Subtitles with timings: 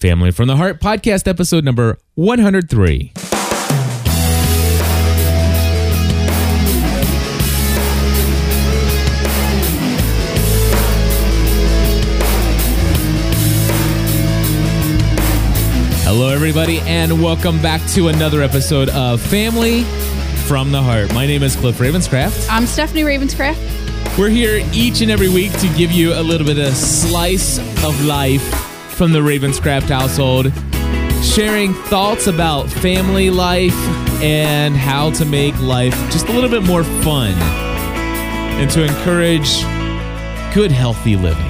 [0.00, 3.12] Family from the Heart podcast episode number 103.
[16.04, 19.82] Hello, everybody, and welcome back to another episode of Family
[20.46, 21.12] from the Heart.
[21.12, 22.46] My name is Cliff Ravenscraft.
[22.48, 24.16] I'm Stephanie Ravenscraft.
[24.16, 28.04] We're here each and every week to give you a little bit of slice of
[28.04, 28.67] life
[28.98, 30.52] from the Ravenscraft household,
[31.24, 33.72] sharing thoughts about family life
[34.20, 37.32] and how to make life just a little bit more fun
[38.58, 39.62] and to encourage
[40.52, 41.46] good, healthy living.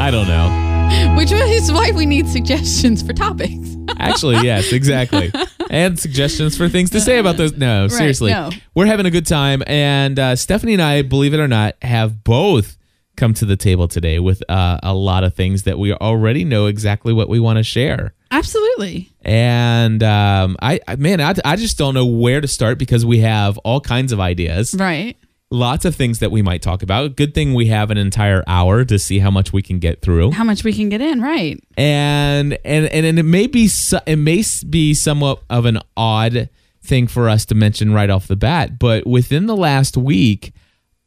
[0.00, 1.16] I don't know.
[1.16, 3.76] Which is why we need suggestions for topics.
[4.00, 5.30] Actually, yes, exactly.
[5.70, 7.52] And suggestions for things to say about those.
[7.52, 8.32] No, seriously.
[8.32, 8.50] no.
[8.74, 9.62] We're having a good time.
[9.68, 12.76] And uh, Stephanie and I, believe it or not, have both
[13.16, 16.66] come to the table today with uh, a lot of things that we already know
[16.66, 18.12] exactly what we want to share.
[18.30, 19.10] Absolutely.
[19.22, 23.56] And um, I, man, I, I just don't know where to start because we have
[23.58, 25.16] all kinds of ideas, Right.
[25.50, 27.14] lots of things that we might talk about.
[27.16, 30.32] Good thing we have an entire hour to see how much we can get through.
[30.32, 31.62] How much we can get in, right?
[31.76, 33.68] and and and, and it may be
[34.06, 36.48] it may be somewhat of an odd
[36.82, 40.52] thing for us to mention right off the bat but within the last week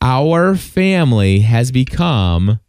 [0.02, 2.60] our family has become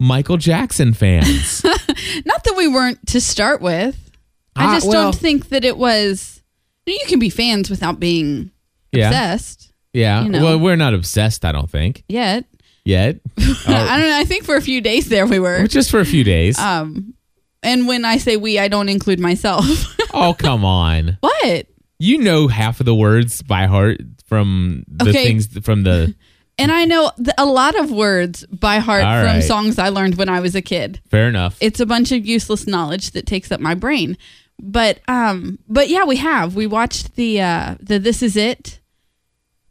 [0.00, 1.64] michael jackson fans
[2.24, 4.10] Not that we weren't to start with.
[4.54, 6.42] Ah, I just well- don't think that it was.
[6.86, 8.50] You can be fans without being
[8.92, 9.08] Yeah.
[9.08, 10.42] obsessed yeah You know.
[10.44, 12.44] well we're not obsessed i don't think yet.
[12.84, 14.18] yet I don't know.
[14.18, 15.66] I think for a few days there we were.
[15.66, 17.14] just for a few days Um,
[17.62, 19.64] and when I say we, I don't include myself.
[20.14, 21.66] oh come on what?
[21.98, 25.24] you know half of the words by heart from the Okay.
[25.24, 26.14] things from the
[26.58, 29.40] And I know th- a lot of words by heart All from right.
[29.44, 31.00] songs I learned when I was a kid.
[31.08, 34.16] fair enough it's a bunch of useless knowledge that takes up my brain.
[34.60, 36.54] But um but yeah, we have.
[36.56, 38.80] We watched the uh the This Is It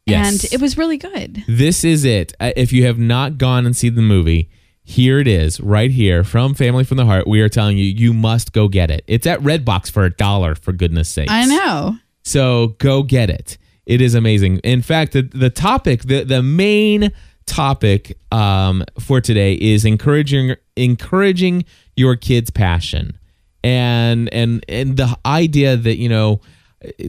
[0.06, 1.44] yes and it was really good.
[1.48, 2.34] This is it.
[2.40, 4.50] Uh, If you have not gone and seen the movie,
[4.86, 7.28] here it is, right here from Family from the Heart.
[7.28, 9.04] We are telling you, you must go get it.
[9.08, 11.30] It's at Redbox for a dollar, for goodness sakes.
[11.30, 11.98] I know.
[12.24, 13.58] So go get it.
[13.88, 14.60] It is amazing.
[14.60, 17.12] In fact, the, the topic, the, the main
[17.46, 21.64] topic um, for today is encouraging encouraging
[21.96, 23.18] your kids' passion,
[23.64, 26.42] and and and the idea that you know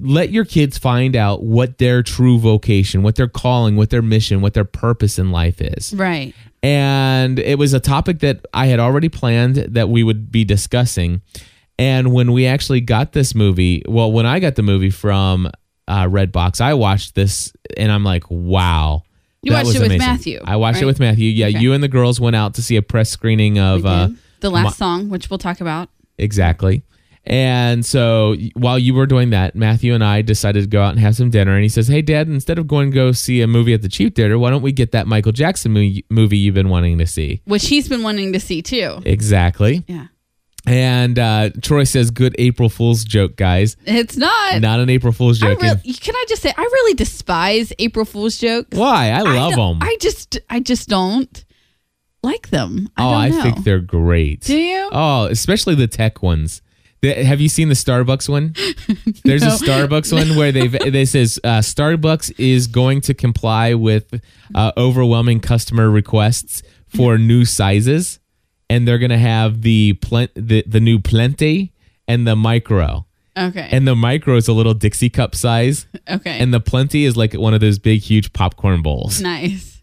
[0.00, 4.41] let your kids find out what their true vocation, what their calling, what their mission,
[4.41, 6.34] what their purpose in life is Right.
[6.62, 11.21] and it was a topic that I had already planned that we would be discussing.
[11.78, 15.50] And when we actually got this movie, well, when I got the movie from
[15.88, 19.03] uh, Redbox, I watched this and I'm like, wow.
[19.43, 19.99] You watched it with amazing.
[19.99, 21.31] Matthew, I watched it with Matthew.
[21.31, 21.59] Yeah, Okay.
[21.60, 24.09] you and the girls went out to see a press screening of uh,
[24.41, 25.88] the last my- song, which we'll talk about.
[26.19, 26.82] Exactly.
[27.25, 30.98] And so while you were doing that, Matthew and I decided to go out and
[31.00, 31.53] have some dinner.
[31.54, 33.88] And he says, Hey, Dad, instead of going to go see a movie at the
[33.88, 35.72] Cheap Theater, why don't we get that Michael Jackson
[36.10, 37.43] movie you've been wanting to see?
[37.44, 39.03] Which he's been wanting to see too.
[39.04, 39.84] Exactly.
[39.87, 40.06] Yeah.
[40.68, 43.76] And uh, Troy says, "Good April Fool's joke, guys.
[43.86, 44.60] It's not.
[44.60, 48.36] Not an April Fool's I joke." can I just say I really despise April Fool's
[48.38, 48.76] jokes.
[48.76, 49.10] Why?
[49.10, 49.88] I love don't- them.
[49.88, 51.44] I just I just don't
[52.22, 52.90] like them.
[52.96, 53.42] I oh, don't I know.
[53.42, 54.42] think they're great.
[54.42, 54.88] Do you?
[54.92, 56.62] Oh, especially the tech ones.
[57.00, 58.54] The- have you seen the Starbucks one?
[59.24, 64.20] There's a Starbucks one where they they says uh, Starbucks is going to comply with
[64.54, 68.18] uh, overwhelming customer requests for new sizes,
[68.70, 71.72] and they're going to have the plen- the the new plenty
[72.06, 73.04] and the micro.
[73.36, 73.68] Okay.
[73.70, 76.38] And the micro is a little Dixie cup size, okay.
[76.40, 79.20] and the plenty is like one of those big, huge popcorn bowls.
[79.20, 79.80] nice.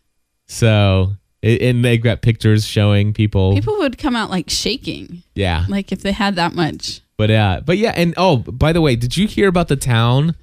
[0.48, 3.54] So, and they got pictures showing people.
[3.54, 7.02] People would come out like shaking, yeah, like if they had that much.
[7.18, 10.36] but uh, but yeah, and oh, by the way, did you hear about the town?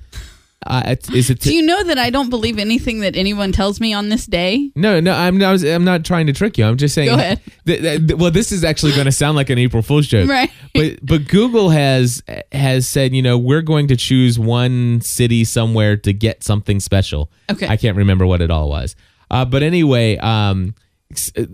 [0.67, 1.41] Uh, is it?
[1.41, 4.71] Do you know that I don't believe anything that anyone tells me on this day?
[4.77, 5.63] no, no, I'm not.
[5.65, 6.65] I'm not trying to trick you.
[6.65, 7.09] I'm just saying.
[7.09, 7.41] Go ahead.
[7.67, 10.51] th- th- well, this is actually going to sound like an April Fool's joke, Right.
[10.75, 12.23] But but Google has
[12.53, 17.31] has said, you know, we're going to choose one city somewhere to get something special.
[17.51, 17.67] Okay.
[17.69, 18.95] I can't remember what it all was.
[19.31, 20.75] Uh, but anyway, um,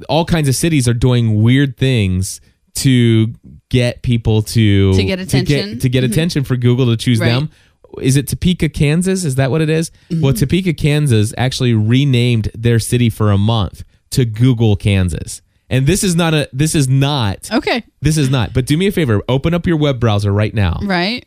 [0.09, 2.41] all kinds of cities are doing weird things
[2.75, 3.35] to
[3.71, 5.79] get people to To get attention.
[5.81, 7.29] to get, attention for Google to choose Right.
[7.29, 7.51] them.
[7.99, 9.25] Is it Topeka, Kansas?
[9.25, 9.91] Is that what it is?
[10.11, 15.43] Well, Topeka, Kansas actually renamed their city for a month to Google, Kansas.
[15.71, 17.85] And this is not a this is not Okay.
[18.01, 18.55] this is not.
[18.55, 20.79] But do me a favor, open up your web browser right now.
[20.83, 21.27] Right.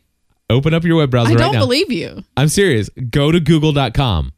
[0.50, 2.24] Open up your web browser I right don't believe you.
[2.36, 2.90] I'm serious.
[3.10, 4.32] Go to google.com.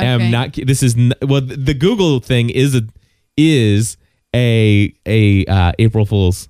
[0.00, 0.08] Okay.
[0.12, 2.82] I'm not this is well the Google thing is a
[3.36, 3.96] is
[4.34, 6.48] a a uh, April Fools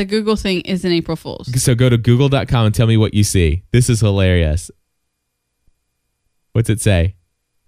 [0.00, 1.62] The Google thing is an April Fool's.
[1.62, 3.64] So go to google.com and tell me what you see.
[3.70, 4.70] This is hilarious.
[6.52, 7.16] What's it say?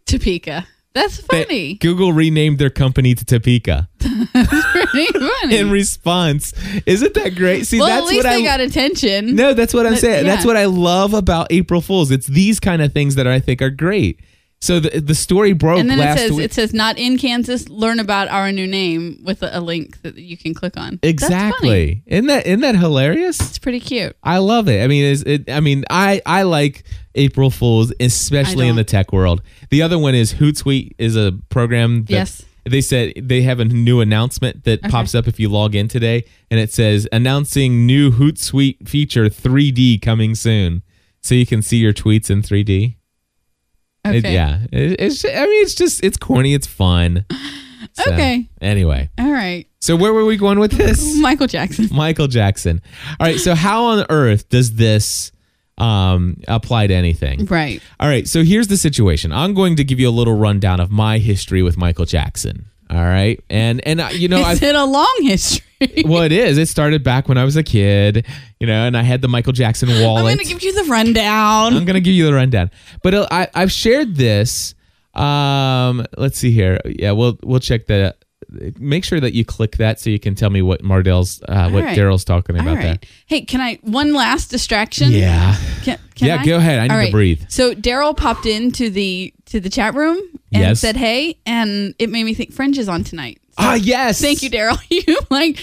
[0.06, 0.67] Topeka.
[0.94, 1.75] That's funny.
[1.75, 5.58] Google renamed their company to Topeka Pretty funny.
[5.58, 6.55] in response.
[6.87, 7.67] Isn't that great?
[7.67, 9.34] See, well, that's at least what they I got attention.
[9.37, 10.25] No, that's what I'm But- saying.
[10.25, 12.11] That's what I love about April Fools.
[12.11, 14.20] It's these kind of things that I think are great.
[14.62, 16.44] So the the story broke and then it says week.
[16.44, 17.68] it says not in Kansas.
[17.68, 21.00] Learn about our new name with a, a link that you can click on.
[21.02, 22.04] Exactly.
[22.06, 23.40] Isn't that isn't that hilarious?
[23.40, 24.16] It's pretty cute.
[24.22, 24.84] I love it.
[24.84, 25.50] I mean, is it?
[25.50, 26.84] I mean, I I like
[27.16, 29.42] April Fools, especially in the tech world.
[29.70, 32.04] The other one is Hootsuite is a program.
[32.04, 32.44] That Yes.
[32.64, 36.22] They said they have a new announcement that pops up if you log in today,
[36.52, 40.84] and it says announcing new Hootsuite feature 3D coming soon,
[41.20, 42.94] so you can see your tweets in 3D.
[44.06, 44.19] Okay.
[44.19, 45.25] It- yeah, It- it's.
[45.25, 46.54] I mean, it's just it's corny.
[46.54, 47.25] It's fun.
[47.94, 48.49] So, Okay.
[48.62, 49.66] Anyway, All right.
[49.81, 51.14] so where were we going with this?
[51.20, 51.88] Michael Jackson.
[51.93, 52.81] Michael Jackson.
[53.20, 53.38] All right.
[53.38, 55.31] So how on earth does this
[55.76, 57.44] um, apply to anything?
[57.44, 57.82] Right.
[58.00, 58.26] All right.
[58.26, 59.31] So here's the situation.
[59.32, 62.66] I'm going to give you a little rundown of my history with Michael Jackson.
[62.92, 63.42] All right.
[63.48, 64.52] And and uh, you know I.
[64.52, 65.64] Is it a long history?
[66.04, 66.58] Well, it is.
[66.58, 68.24] It started back when I was a kid,
[68.60, 70.18] you know, and I had the Michael Jackson wallet.
[70.18, 71.74] I'm going to give you the rundown.
[71.74, 72.70] I'm gonna give you the rundown.
[73.02, 74.76] But uh, I, I've shared this.
[75.14, 76.78] Um, let's see here.
[76.84, 78.21] Yeah, we'll we'll check that.
[78.78, 81.84] Make sure that you click that so you can tell me what Mardell's, uh, what
[81.84, 81.96] right.
[81.99, 83.06] Daryl's talking about right.
[83.26, 85.10] Hey, can I one last distraction?
[85.12, 85.56] Yeah.
[85.82, 86.44] Can, can Yeah, I?
[86.44, 86.78] go ahead.
[86.78, 87.43] I need All to breathe.
[87.49, 90.19] So Daryl popped into the to the chat room
[90.52, 90.81] and Yes.
[90.81, 93.38] said, "Hey," and it made me think Fringe is on tonight.
[93.50, 94.20] So Ah, yes.
[94.20, 94.78] Thank you, Daryl.
[94.90, 95.58] you like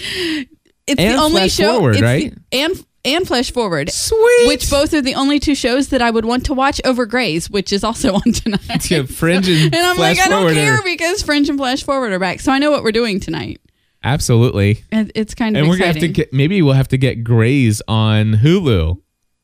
[0.86, 2.34] it's And the only show Forward, right?
[2.50, 3.90] the- and and Flash Forward.
[3.90, 4.48] Sweet.
[4.48, 7.48] Which both are the only two shows that I would want to watch over Grey's,
[7.50, 8.90] which is also on tonight.
[8.90, 11.58] Yeah, Fringe and and I'm Flash like, I don't Forward care are- because Fringe and
[11.58, 13.60] Flash Forward are back, so I know what we're doing tonight.
[14.02, 14.82] Absolutely.
[14.90, 17.22] And it's kind of And we're gonna have to get maybe we'll have to get
[17.22, 18.98] Grey's on Hulu.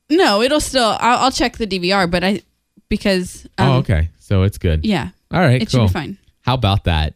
[0.09, 0.97] no, it'll still.
[0.99, 2.41] I'll, I'll check the DVR, but I
[2.89, 4.09] because um, oh, okay.
[4.19, 4.83] So it's good.
[4.85, 5.61] yeah, All right.
[5.61, 5.81] it cool.
[5.87, 6.17] should be fine.
[6.41, 7.13] How about that?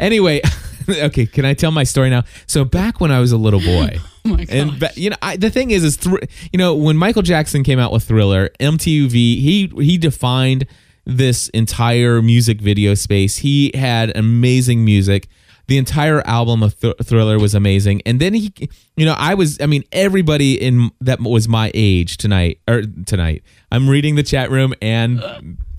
[0.00, 0.40] Anyway,
[0.88, 1.26] okay.
[1.26, 2.24] Can I tell my story now?
[2.46, 3.98] So back when I was a little boy.
[4.24, 4.38] Oh.
[4.50, 6.14] And ba- you know, I, the thing is, is thr-
[6.52, 10.64] you know, when Michael Jackson came out with Thriller, MTV, he he defined
[11.04, 13.38] this entire music video space.
[13.38, 15.26] He had amazing music.
[15.66, 18.02] The entire album of Thr- Thriller was amazing.
[18.06, 18.52] And then he,
[18.96, 23.42] you know, I was, I mean, everybody in that was my age tonight or tonight.
[23.72, 25.18] I'm reading the chat room and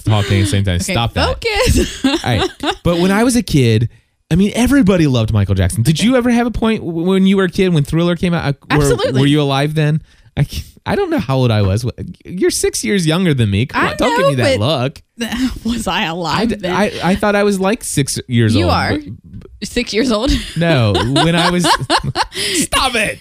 [0.04, 0.76] talking at the same time.
[0.82, 1.42] Okay, Stop that.
[1.42, 2.04] Focus.
[2.06, 2.50] All right.
[2.84, 3.90] But when I was a kid,
[4.32, 5.84] I mean, everybody loved Michael Jackson.
[5.84, 8.46] Did you ever have a point when you were a kid when Thriller came out?
[8.46, 9.22] Uh, Were, Absolutely.
[9.22, 10.02] Were you alive then?
[10.36, 10.48] I,
[10.88, 11.86] I don't know how old I was.
[12.26, 13.68] You're six years younger than me.
[13.68, 15.02] Come I on, don't give me that look.
[15.64, 16.74] was I I, alive d- then?
[16.76, 18.72] I, I thought I was like six years you old.
[18.72, 18.76] You
[19.06, 20.32] are but- six years old.
[20.58, 21.64] No, when I was.
[22.32, 23.20] Stop it.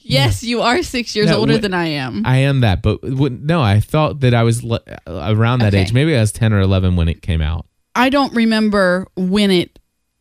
[0.00, 2.22] yes, you are six years No, older wh- than I am.
[2.24, 5.82] I am that, but w- no, I thought that I was le- around that Okay.
[5.82, 5.92] age.
[5.92, 7.66] Maybe I was 10 or 11 when it came out.
[7.94, 9.78] I don't remember when it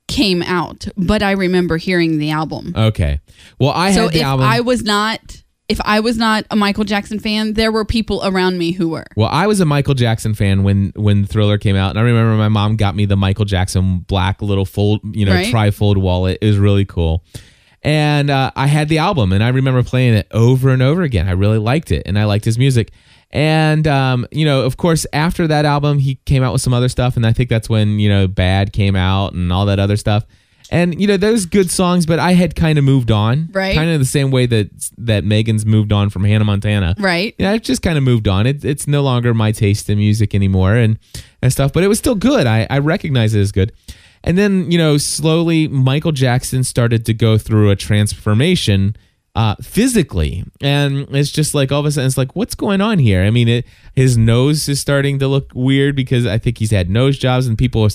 [0.08, 2.74] came out, but I remember hearing the album.
[2.76, 3.20] Okay.
[3.60, 4.46] Well, I so had the if album.
[4.48, 8.58] I was not, if I was not a Michael Jackson fan, there were people around
[8.58, 9.06] me who were.
[9.16, 12.36] Well, I was a Michael Jackson fan when when Thriller came out, and I remember
[12.38, 15.54] my mom got me the Michael Jackson black little fold, you know, Right.
[15.54, 16.40] trifold wallet.
[16.42, 17.24] It was really cool,
[17.84, 21.28] and uh, I had the album, and I remember playing it over and over again.
[21.28, 22.92] I really liked it, and I liked his music.
[23.32, 26.90] And um, you know, of course, after that album, he came out with some other
[26.90, 29.98] stuff, and I think that's when you know Bad came out and all that other
[29.98, 30.26] stuff.
[30.72, 33.76] And you know, those good songs, but I had kind of moved on, Right.
[33.76, 34.70] Kind of the same way that
[35.00, 37.34] that Megan's moved on from Hannah Montana, Right.
[37.40, 38.46] yeah, I've just kind of moved on.
[38.46, 41.00] It, it's no longer my taste in music anymore and,
[41.42, 42.46] and stuff, but it was still good.
[42.46, 43.72] I, I recognize it as good.
[44.24, 48.96] And then, you know, slowly Michael Jackson started to go through a transformation
[49.40, 50.44] uh, physically.
[50.60, 53.24] And it's just like all of a sudden, it's like, what's going on here?
[53.24, 53.66] I mean, it,
[53.96, 57.58] his nose is starting to look weird because I think he's had nose jobs and
[57.58, 57.88] people,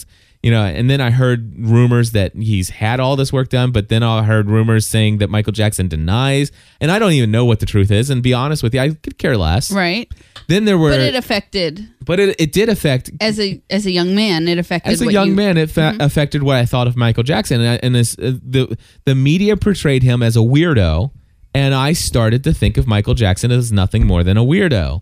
[0.42, 3.90] you know, and then I heard rumors that he's had all this work done, but
[3.90, 6.50] then I heard rumors saying that Michael Jackson denies.
[6.80, 8.08] And I don't even know what the truth is.
[8.08, 9.70] And be honest with you, I could care less.
[9.70, 10.10] Right.
[10.48, 13.90] Then there were, But it affected but it, it did affect as a as a
[13.90, 14.46] young man.
[14.48, 15.54] It affected as a what young you- Mm-hmm.
[15.54, 18.32] man, it fa- affected what I thought of Michael Jackson, and, I, and this, uh,
[18.42, 21.10] the the media portrayed him as a weirdo,
[21.54, 25.00] and I started to think of Michael Jackson as nothing more than a weirdo,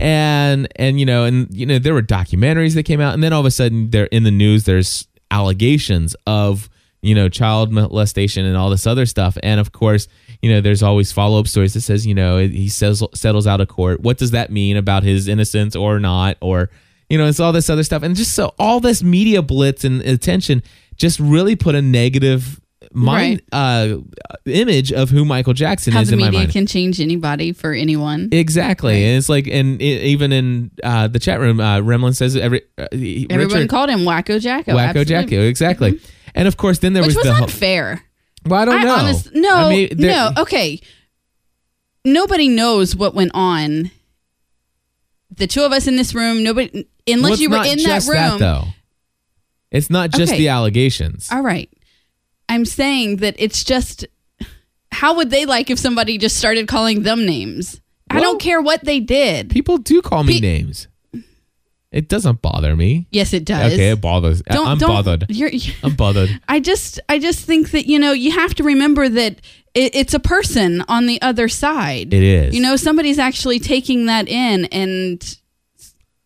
[0.00, 3.32] and and you know, and you know, there were documentaries that came out, and then
[3.32, 6.70] all of a sudden, they're in the news, there's allegations of
[7.02, 10.08] you know child molestation and all this other stuff, and of course.
[10.42, 13.60] You know, there's always follow up stories that says, you know, he says settles out
[13.60, 14.00] of court.
[14.00, 16.38] What does that mean about his innocence or not?
[16.40, 16.70] Or
[17.10, 20.00] you know, it's all this other stuff, and just so all this media blitz and
[20.00, 20.62] attention
[20.96, 22.59] just really put a negative
[22.92, 23.96] mind uh,
[24.46, 26.50] image of who Michael Jackson How is the in my mind.
[26.52, 28.28] can change anybody for anyone.
[28.32, 32.36] Exactly, and it's like, and i even in uh, the chat room, uh, Remlin says
[32.36, 34.72] every uh, Everyone Richard, called him Wacko Jacko.
[34.72, 35.04] Wacko absolutely.
[35.04, 36.00] Jacko, exactly.
[36.34, 38.02] And of course, then there Which was was the whole, unfair.
[38.46, 38.94] well, I don't I know.
[38.96, 40.30] honest, no, I mean, no.
[40.38, 40.80] Okay,
[42.04, 43.90] nobody knows what went on.
[45.36, 48.38] The two of us in this room, nobody, unless well, you were in that room.
[48.38, 48.64] though.
[49.70, 50.38] It's not just Okay.
[50.42, 51.28] the allegations.
[51.30, 51.70] All right,
[52.50, 54.06] I'm saying that it's just.
[54.92, 57.80] How would they like if somebody just started calling them names?
[58.10, 59.50] I don't care what they did.
[59.50, 60.88] People do call me Pe- names.
[61.92, 63.08] It doesn't bother me.
[63.10, 63.72] Yes, it does.
[63.72, 64.42] Okay, it bothers.
[64.42, 65.26] Don't, I'm don't, bothered.
[65.28, 65.50] You're,
[65.82, 66.40] I'm bothered.
[66.48, 69.40] I just I just think that you know you have to remember that
[69.74, 72.14] it, it's a person on the other side.
[72.14, 72.54] It is.
[72.54, 75.20] You know, somebody's actually taking that in, and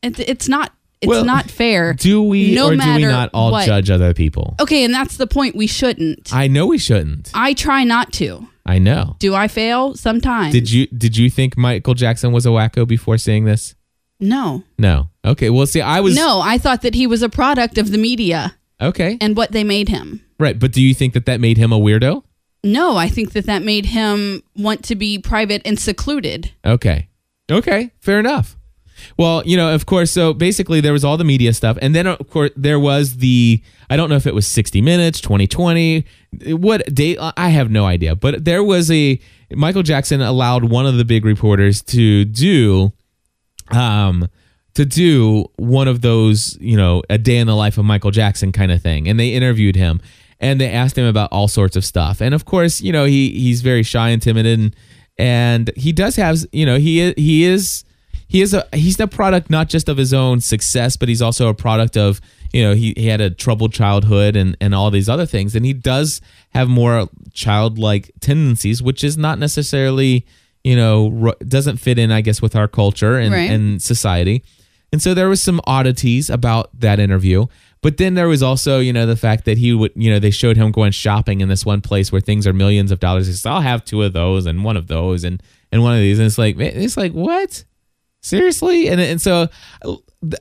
[0.02, 0.73] it, it's not
[1.04, 1.94] it's Well, not fair.
[1.94, 3.66] Do we no or do we not all what.
[3.66, 4.56] judge other people?
[4.60, 5.54] Okay, and that's the point.
[5.56, 6.32] We shouldn't.
[6.32, 7.30] I, I know we shouldn't.
[7.34, 8.48] I try not to.
[8.66, 9.16] I know.
[9.18, 10.52] Do I fail sometimes?
[10.52, 13.74] Did you did you think Michael Jackson was a wacko before seeing this?
[14.20, 15.10] No, No.
[15.24, 15.50] Okay.
[15.50, 16.40] Well, see, I was no.
[16.40, 19.18] I thought that he was a product of the media okay.
[19.20, 20.24] and what they made him.
[20.38, 22.22] Right, but do you think that that made him a weirdo?
[22.62, 26.52] No, I think that that made him want to be private and secluded.
[26.64, 27.08] Okay.
[27.50, 27.90] Okay.
[28.00, 28.56] Fair enough.
[29.16, 31.78] Well, you know, of course, so basically there was all the media stuff.
[31.80, 35.20] And then, of course, there was the, I don't know if it was 60 Minutes,
[35.20, 36.04] 2020,
[36.48, 38.14] what date, I have no idea.
[38.16, 39.18] But there was a,
[39.50, 42.92] Michael Jackson allowed one of the big reporters to do,
[43.70, 44.28] um,
[44.74, 48.52] to do one of those, you know, a day in the life of Michael Jackson
[48.52, 49.08] kind of thing.
[49.08, 50.00] And they interviewed him
[50.40, 52.20] and they asked him about all sorts of stuff.
[52.20, 54.74] And of course, you know, he he's very shy and timid and
[55.16, 57.84] and he does have, you know, he he is
[58.34, 61.46] he is a he's the product not just of his own success, but he's also
[61.48, 62.20] a product of,
[62.52, 65.64] you know, he, he had a troubled childhood and and all these other things and
[65.64, 66.20] he does
[66.52, 70.26] have more childlike tendencies, which is not necessarily,
[70.64, 73.48] you know, doesn't fit in I guess with our culture and Right.
[73.48, 74.42] and society.
[74.92, 77.46] And so there was some oddities about that interview.
[77.82, 80.32] But then there was also, you know, the fact that he would, you know, they
[80.32, 83.26] showed him going shopping in this one place where things are millions of dollars.
[83.28, 86.00] He says, I'll have two of those and one of those and and one of
[86.00, 86.18] these.
[86.18, 87.62] And it's like, it's like, what?
[88.24, 88.88] Seriously?
[88.88, 89.48] And and so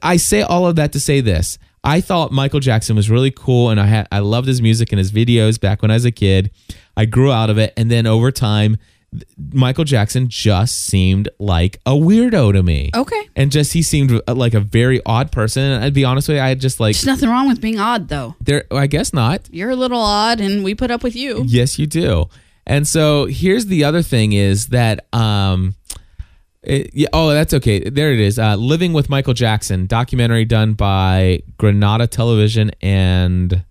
[0.01, 1.57] I say all of that to say this.
[1.83, 4.99] I thought Michael Jackson was really cool and I had I loved his music and
[4.99, 6.51] his videos back when I was a kid.
[6.95, 8.77] I grew out of it and then over time
[9.51, 13.29] Michael Jackson just seemed like a weirdo to me Okay.
[13.35, 15.61] and just he seemed like a very odd person.
[15.63, 18.07] And I'd be honest with you, I just like There's nothing wrong with being odd,
[18.07, 18.35] though.
[18.41, 18.63] there.
[18.71, 19.41] I guess not.
[19.51, 21.43] You're a little odd, and we put up with you.
[21.45, 22.25] Yes, you do.
[22.65, 25.75] And so here's the other thing is that um,
[26.63, 27.89] it- yeah, oh, that's okay.
[27.89, 28.37] There it is.
[28.39, 33.63] Uh, Living with Michael Jackson documentary done by Granada Television and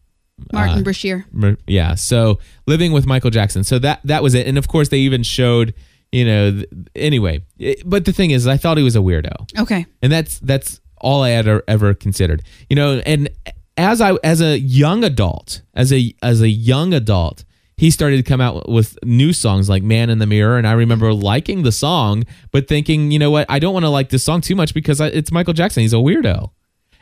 [0.52, 1.56] Martin uh, Bashir.
[1.66, 4.98] Yeah so living with michael jackson so that that was it and of course they
[4.98, 5.72] even showed
[6.10, 9.46] you know th- anyway it- but the thing is i thought he was a weirdo
[9.60, 9.86] Okay.
[10.00, 13.28] and that's that's all i had ever, ever considered you know and
[13.76, 17.44] as i as a young adult as a as a young adult
[17.76, 20.72] he started to come out with new songs like man in the mirror and i
[20.72, 24.24] remember liking the song but thinking you know what i don't want to like this
[24.24, 26.50] song too much because I, it's michael jackson he's a weirdo.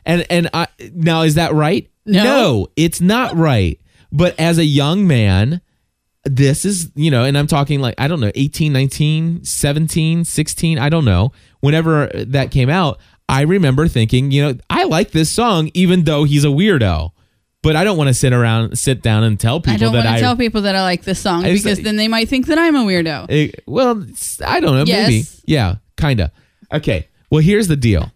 [0.04, 1.90] And and I, now is that right?
[2.06, 2.68] No.
[2.76, 3.78] it's not right.
[4.10, 5.60] But as a young man
[6.24, 10.78] this is you know and i'm talking like i don't know 18 19 17 16
[10.78, 15.32] i don't know whenever that came out i remember thinking you know i like this
[15.32, 17.12] song even though he's a weirdo
[17.62, 20.04] but i don't want to sit around sit down and tell people I don't that
[20.04, 22.08] want i to tell people that I like this song I just- because then they
[22.08, 23.26] might think that I'm a weirdo.
[23.28, 24.84] Eh, well, it's- I don't know.
[24.84, 25.16] Maybe.
[25.16, 25.42] Yes.
[25.46, 26.30] Yeah, kind of.
[26.72, 27.08] Okay.
[27.30, 28.10] Well, here's the deal.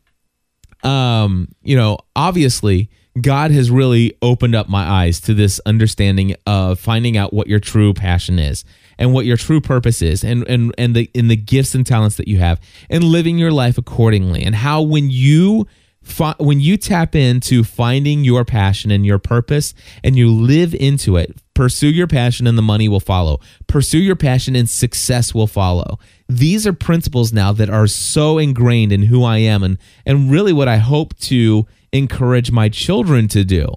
[0.82, 6.78] Um, you know, obviously, God has really opened up my eyes to this understanding of
[6.80, 8.64] finding out what your true passion is
[8.98, 12.16] and what your true purpose is and and and the in the gifts and talents
[12.16, 12.60] that you have
[12.90, 15.66] and living your life accordingly and how when you
[16.04, 21.16] fi- when you tap into finding your passion and your purpose and you live into
[21.16, 23.40] it pursue your passion and the money will follow.
[23.66, 25.98] Pursue your passion and success will follow.
[26.28, 30.52] These are principles now that are so ingrained in who i am and and really
[30.52, 33.68] what i hope to encourage my children to do.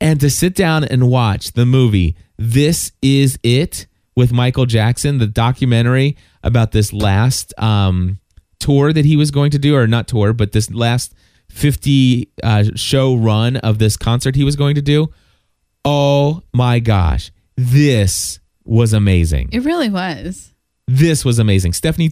[0.00, 5.26] And to sit down and watch the movie this is it with michael jackson the
[5.26, 8.18] documentary about this last um,
[8.66, 11.14] tour that he was going to do or not tour but this last
[11.50, 14.98] 50 uh, show run of this concert he was going to do
[15.84, 20.52] oh my gosh this was amazing It really was.
[20.88, 22.10] this was amazing stephanie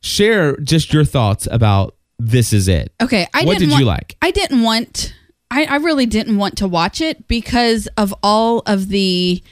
[0.00, 3.26] share just your thoughts about this is it Okay.
[3.32, 5.14] I what did want, you like I didn't want.
[5.50, 9.42] I, I really didn't want to watch it because of all of the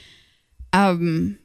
[0.71, 1.37] um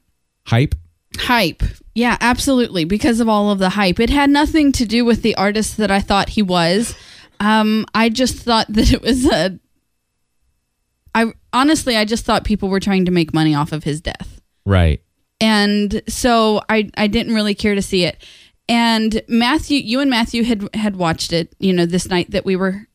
[0.47, 0.75] Hype.
[1.17, 1.63] Hype.
[1.95, 2.85] Yeah, absolutely.
[2.85, 4.01] Because of all of the hype.
[4.01, 6.97] It had nothing to do with the artist that I thought he was.
[7.41, 9.59] Um, I just thought that it was a
[11.15, 14.41] I honestly I just thought people were trying to make money off of his death.
[14.67, 15.03] Right.
[15.41, 18.23] And so I I didn't really care to see it.
[18.69, 22.57] And Matthew you and Matthew had had watched it, you know, this night that we
[22.57, 22.89] were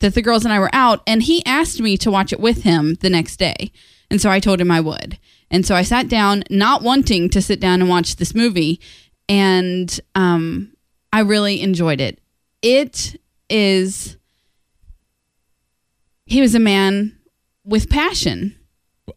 [0.00, 2.62] that the girls and I were out and he asked me to watch it with
[2.62, 3.72] him the next day.
[4.10, 5.18] And so I told him I would.
[5.50, 8.80] And so I sat down not wanting to sit down and watch this movie
[9.28, 10.72] and um
[11.12, 12.20] I really enjoyed it.
[12.62, 14.16] It is
[16.26, 17.16] he was a man
[17.64, 18.54] with passion,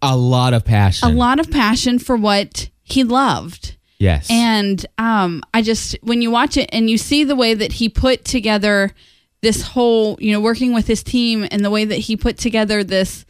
[0.02, 1.10] A lot of passion.
[1.10, 3.76] a lot of passion for what he loved.
[4.00, 4.30] Yes.
[4.32, 7.88] And um, I just, when you watch it and you see the way that he
[7.88, 8.92] put together
[9.42, 12.84] this whole, you know, working with his team and the way that he put together
[12.84, 13.26] this,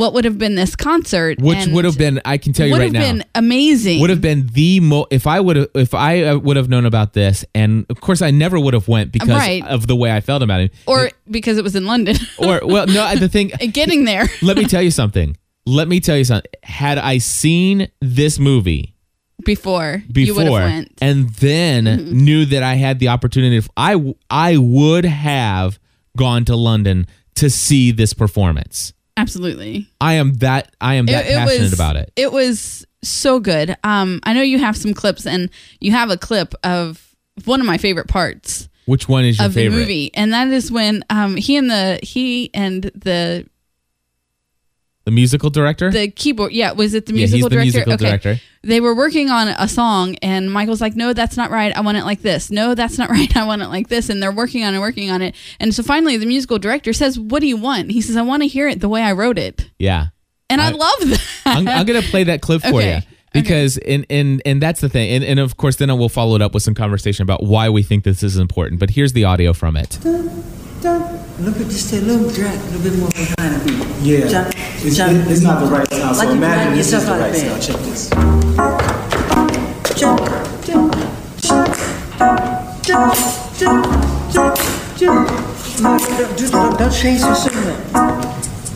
[0.00, 2.90] what would have been this concert, which would have been, I can tell you right
[2.90, 4.00] now, would have been amazing.
[4.00, 5.06] would have been the mo.
[5.10, 8.22] If I would have, if I uh, would have known about this, and of course
[8.22, 9.64] I never would have went because Right.
[9.66, 10.72] of the way I felt about it.
[10.86, 12.16] or because it was in London.
[12.38, 13.48] or well, no, the thing.
[13.72, 14.24] Getting there.
[14.42, 15.36] let me tell you something.
[15.66, 16.50] Let me tell you something.
[16.62, 18.94] Had I seen this movie
[19.44, 20.96] before, you would have before went.
[20.96, 21.04] Mm-hmm.
[21.04, 25.78] and then knew that I had the opportunity, if I I would have
[26.16, 28.92] gone to London to see this performance.
[29.20, 29.86] Absolutely.
[30.00, 32.12] I am that I am that passionate about it.
[32.16, 33.76] It was so good.
[33.84, 37.66] Um, I know you have some clips, and you have a clip of one of
[37.66, 39.76] my favorite parts Which one is your of favorite?
[39.76, 43.46] the movie, and that is when um, he and the he and the
[45.06, 45.90] The musical director?
[45.90, 46.52] the keyboard.
[46.52, 47.64] Yeah, was it the Yeah, he's musical the director?
[47.78, 48.04] musical okay.
[48.04, 48.40] director.
[48.62, 51.74] They were working on a song, and Michael's like, "No, that's not right.
[51.74, 52.50] I want it like this.
[52.50, 53.34] No, that's not right.
[53.36, 55.34] I want it like this." And they're working on it, working on it.
[55.58, 58.42] And so finally, the musical director says, "What do you want?" He says, "I want
[58.42, 60.08] to hear it the way I wrote it." yeah.
[60.50, 61.26] And I, I- love that.
[61.46, 62.96] I'm, I'm gonna play that clip for Okay.
[62.96, 63.02] you
[63.32, 66.34] because and and and that's the thing and, and of course then I will follow
[66.34, 69.22] it up with some conversation about why we think this is important but here's the
[69.22, 69.98] audio from it
[70.82, 73.86] Look at just a little drag, a little bit more behind the beat.
[74.00, 75.30] Yeah, Jump, it's, jump.
[75.30, 76.16] it's not the right sound.
[76.16, 77.62] So Like you imagine this is the right sound.
[77.62, 78.08] Check this.
[80.00, 80.20] Jump,
[80.64, 80.94] jump,
[81.36, 81.76] jump,
[82.80, 83.14] jump,
[83.58, 83.84] jump,
[84.32, 84.56] jump,
[84.96, 85.30] jump.
[85.82, 87.92] No, don't, just don't, don't change so soon yet.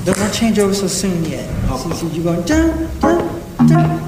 [0.05, 1.49] Don't, don't change over so soon yet.
[1.79, 4.04] See, see, you're going jump, jump, jump,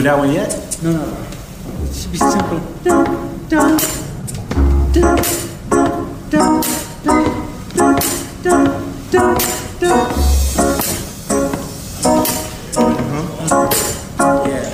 [0.00, 0.48] do that one yet.
[0.82, 1.26] No, no, no.
[1.84, 2.58] It should be simple.
[2.82, 3.04] Dun,
[3.48, 3.76] dun,
[4.92, 5.16] dun,
[6.30, 6.62] dun, dun,
[7.74, 7.96] dun,
[8.42, 9.38] dun,
[9.80, 10.00] dun.
[14.48, 14.72] Yeah.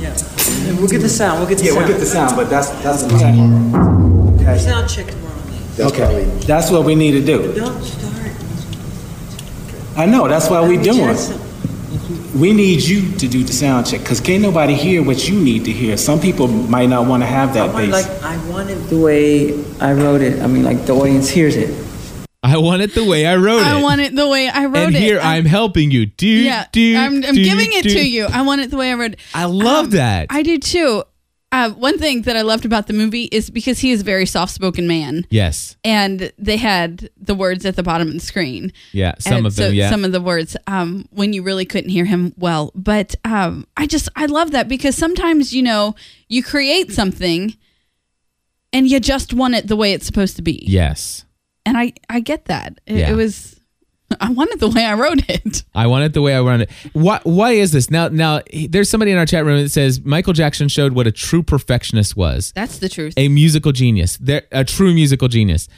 [0.00, 0.68] Yeah.
[0.68, 1.38] And we'll get the sound.
[1.38, 1.80] We'll get the Yeah, sound.
[1.80, 4.42] Yeah, we'll get the sound, but that's that's the part.
[4.42, 4.58] Okay.
[4.58, 5.90] sound check tomorrow.
[5.92, 6.24] Okay.
[6.46, 8.09] That's what we need to do.
[9.94, 10.08] Don't start.
[10.08, 10.28] I know.
[10.28, 10.98] That's why we doing.
[10.98, 11.40] Jackson.
[12.40, 15.64] We need you to do the sound check because can't nobody hear what you need
[15.64, 15.96] to hear.
[15.96, 18.06] Some people might not want to have I that want, bass.
[18.08, 20.40] like I want it the way I wrote it.
[20.40, 21.74] I mean, like the audience hears it.
[22.42, 24.86] I want it the way I wrote it I want it the way I wrote
[24.86, 25.02] and it.
[25.02, 27.90] here I- I'm helping you do yeah, do I'm, I'm do, giving it do.
[27.90, 28.24] to you.
[28.32, 29.20] I want it the way I wrote it.
[29.34, 31.02] I love Um, that I do too.
[31.52, 34.24] Uh, one thing that I loved about the movie is because he is a very
[34.24, 38.72] soft-spoken man, yes and they had the words at the bottom of the screen.
[38.92, 41.90] yeah some And of them yeah some of the words um, when you really couldn't
[41.90, 42.70] hear him well.
[42.76, 45.96] But um, I just I love that because sometimes you know
[46.28, 47.56] you create something,
[48.72, 50.62] and you just want it the way it's supposed to be.
[50.66, 51.24] yes
[51.66, 52.80] and I I get that.
[52.86, 53.10] It, Yeah.
[53.10, 53.59] it was
[54.20, 55.62] I want it the way I wrote it.
[55.74, 56.70] I want it the way I want it.
[56.92, 57.20] Why?
[57.22, 58.08] Why is this now?
[58.08, 61.42] Now there's somebody in our chat room that says Michael Jackson showed what a true
[61.42, 62.52] perfectionist was.
[62.54, 63.14] That's the truth.
[63.16, 64.16] a musical genius.
[64.18, 65.68] There, a true musical genius.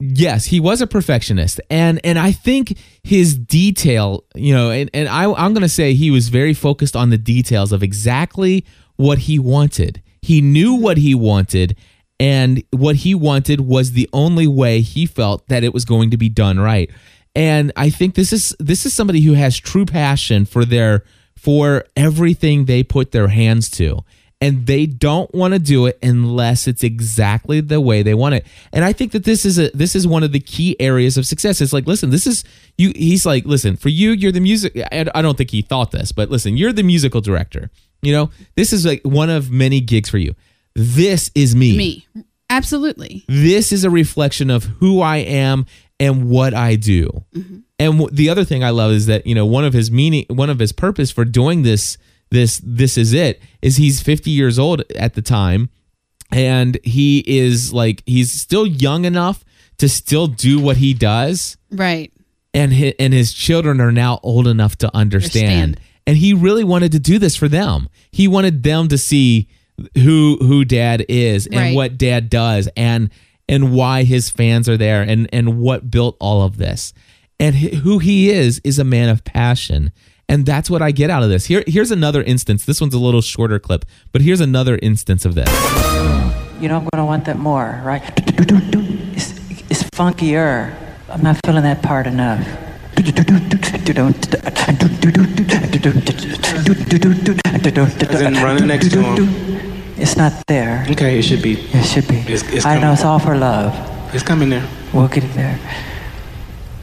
[0.00, 5.08] Yes, he was a perfectionist, and and I think his detail, you know, and and
[5.08, 8.64] I I'm gonna say he was very focused on the details of exactly
[8.96, 10.02] what he wanted.
[10.22, 11.76] He knew what he wanted,
[12.20, 16.16] and what he wanted was the only way he felt that it was going to
[16.16, 16.90] be done right.
[17.34, 21.04] And I think this is this is somebody who has true passion for their
[21.36, 24.04] for everything they put their hands to
[24.40, 28.46] and they don't want to do it unless it's exactly the way they want it.
[28.72, 31.26] And I think that this is a this is one of the key areas of
[31.26, 31.60] success.
[31.60, 32.44] It's like, listen, this is
[32.76, 32.92] you.
[32.94, 34.76] He's like, listen, for you, you're the music.
[34.92, 37.70] I I don't think he thought this, but listen, you're the musical director.
[38.02, 40.34] You know, this is like one of many gigs for you.
[40.74, 41.76] This is me.
[41.76, 42.06] Me.
[42.50, 43.24] Absolutely.
[43.28, 45.66] This is a reflection of who I am
[46.00, 47.24] and what I do.
[47.34, 47.58] Mm-hmm.
[47.80, 50.26] And w- the other thing I love is that you know one of his meaning,
[50.30, 51.96] one of his purpose for doing this,
[52.30, 55.70] this, this is it, is he's 50 years old at the time,
[56.30, 59.44] and he is like he's still young enough
[59.78, 62.12] to still do what he does, Right.
[62.52, 65.48] and his, and his children are now old enough to understand.
[65.76, 65.80] Understand.
[66.06, 67.88] And he really wanted to do this for them.
[68.10, 69.46] He wanted them to see
[69.94, 71.74] who who dad is and Right.
[71.76, 73.10] what dad does and
[73.48, 76.92] and why his fans are there and and what built all of this.
[77.40, 79.92] And who he is is a man of passion.
[80.28, 81.46] And that's what I get out of this.
[81.46, 82.64] Here here's another instance.
[82.64, 85.48] This one's a little shorter clip, but here's another instance of this.
[86.60, 88.02] You know, I'm gonna want that more, right?
[89.16, 89.32] It's,
[89.70, 90.74] it's funkier.
[91.08, 92.46] I'm not feeling that part enough.
[98.18, 99.57] Then run it next to him.
[99.98, 100.86] It's not there.
[100.90, 101.54] Okay, it should be.
[101.58, 102.18] It should be.
[102.18, 103.74] It's- it's I know it's all for love.
[104.14, 104.66] It's coming there.
[104.92, 105.58] We'll get it there.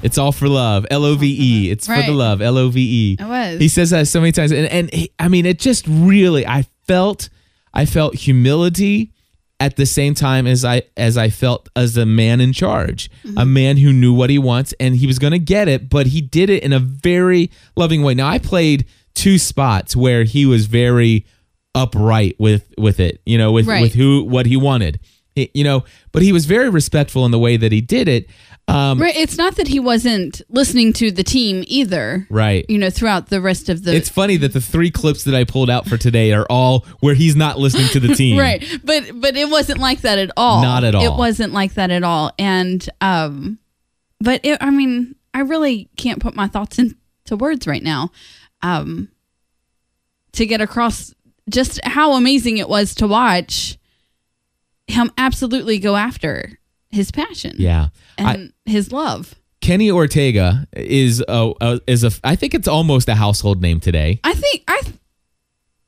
[0.04, 0.86] It's all for love.
[0.92, 1.72] L O V E.
[1.72, 2.42] It's for the love.
[2.42, 3.18] L O V E.
[3.20, 3.60] It was.
[3.60, 6.46] He says that so many times, and and he, I mean, it just really.
[6.46, 7.30] I felt,
[7.74, 9.14] I felt humility
[9.60, 13.28] at the same time as I as I felt as a man in charge, a
[13.28, 13.54] mm-hmm.
[13.54, 16.22] man who knew what he wants and he was going to get it, but he
[16.22, 18.14] did it in a very loving way.
[18.14, 21.26] Now I played two spots where he was very
[21.76, 23.82] upright with with it, you know, with Right.
[23.82, 25.00] with who what he wanted.
[25.36, 25.84] You know,
[26.14, 28.30] but he was very respectful in the way that he did it.
[28.70, 29.18] Um, Right.
[29.18, 32.26] It's not that he wasn't listening to the team either.
[32.30, 32.66] Right.
[32.70, 33.94] You know, throughout the rest of the.
[33.94, 37.16] It's funny that the three clips that I pulled out for today are all where
[37.16, 38.40] he's not listening to the team.
[38.40, 41.04] right but but it wasn't like that at all Not at all.
[41.04, 43.60] it wasn't like that at all and um
[44.22, 48.10] but it, i mean i really can't put my thoughts into words right now
[48.62, 49.10] um
[50.32, 51.14] to get across
[51.50, 53.78] just how amazing it was to watch
[54.88, 57.88] him absolutely go after his passion Yeah.
[58.18, 63.10] I, and his love Kenny Ortega is a, a is a I think it's almost
[63.10, 64.20] a household name today.
[64.24, 64.82] I think I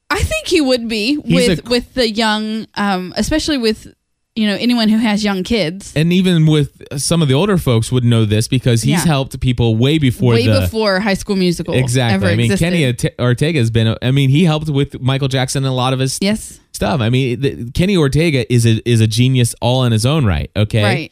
[0.10, 3.94] I think he would be He's with a- with the young um especially with
[4.38, 7.92] you know anyone who has young kids And even with some of the older folks
[7.92, 9.06] would know this because he's Yeah.
[9.16, 12.16] helped people way before way the before High School Musical Exactly.
[12.16, 12.64] ever I mean, existed.
[12.66, 13.96] Kenny Orte- Ortega has been.
[14.02, 17.02] I mean, he helped with Michael Jackson and a lot of his yes stuff.
[17.02, 20.50] I mean, the, Kenny Ortega is a is a genius all in his own right.
[20.56, 20.84] Okay.
[20.84, 21.12] Right.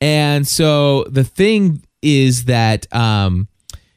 [0.00, 3.48] And so the thing is that um,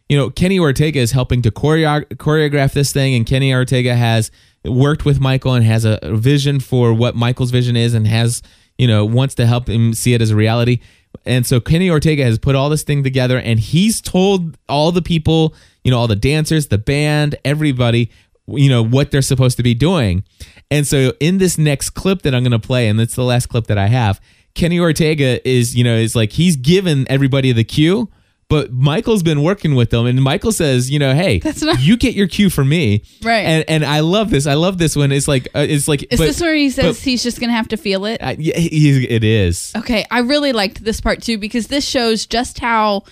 [0.07, 4.31] you know, Kenny Ortega is helping to choreo- choreograph this thing, and Kenny Ortega has
[4.65, 8.41] worked with Michael and has a vision for what Michael's vision is, and has
[8.79, 10.79] you know wants to help him see it as a reality.
[11.25, 15.01] And so Kenny Ortega has put all this thing together, and he's told all the
[15.01, 18.09] people, you know, all the dancers, the band, everybody,
[18.47, 20.23] you know, what they're supposed to be doing.
[20.71, 23.47] And so in this next clip that I'm going to play, and it's the last
[23.47, 24.21] clip that I have,
[24.53, 28.09] Kenny Ortega is, you know, is like he's given everybody the cue,
[28.49, 31.95] but Michael's been working with them, and Michael says, you know, hey, That's not- you
[31.95, 33.45] get your cue from me, Right.
[33.45, 34.47] And and I love this.
[34.47, 35.11] I love this one.
[35.11, 37.53] It's like uh, it's like is but- this where he says but- he's just gonna
[37.53, 39.71] have to feel it uh, yeah, he, it is.
[39.75, 43.03] okay I really liked this part too because this shows just how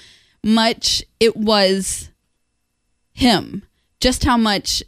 [0.43, 2.09] much it was
[3.13, 3.63] him
[3.99, 4.83] just how much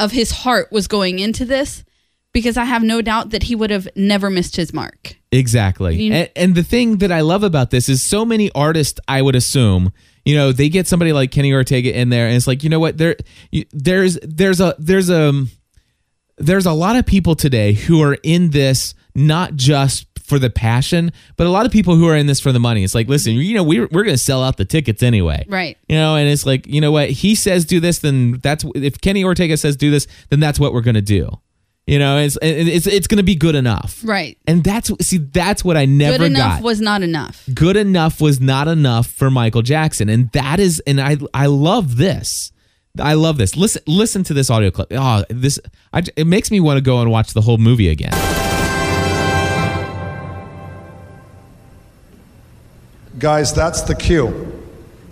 [0.00, 1.84] of his heart was going into this
[2.32, 5.96] because I have no doubt that he would have never missed his mark Exactly.
[6.02, 9.20] You- and, and the thing that I love about this is so many artists, I
[9.22, 9.92] would assume,
[10.24, 12.80] you know, they get somebody like Kenny Ortega in there and it's like, you know
[12.80, 13.16] what, there
[13.50, 15.44] you- there's there's a there's a
[16.38, 21.12] there's a lot of people today who are in this not just for the passion,
[21.36, 22.82] but a lot of people who are in this for the money.
[22.82, 25.44] It's like, listen, you know, we're we're going to sell out the tickets anyway.
[25.48, 25.76] Right.
[25.88, 29.00] You know, and it's like, you know what, he says do this, then that's if
[29.00, 31.28] Kenny Ortega says do this, then that's what we're going to do.
[31.86, 34.00] You know, it's it's it's going to be good enough.
[34.04, 36.62] right And that's see, that's what I never good enough got.
[36.62, 40.98] was not enough good enough was not enough for Michael Jackson, and that is, and
[40.98, 42.52] I I love this.
[42.98, 43.54] I love this.
[43.54, 44.88] Listen listen to this audio clip.
[44.92, 45.58] Oh, this
[45.92, 48.12] I, it makes me want to go and watch the whole movie again.
[53.18, 54.63] Guys, that's the cue.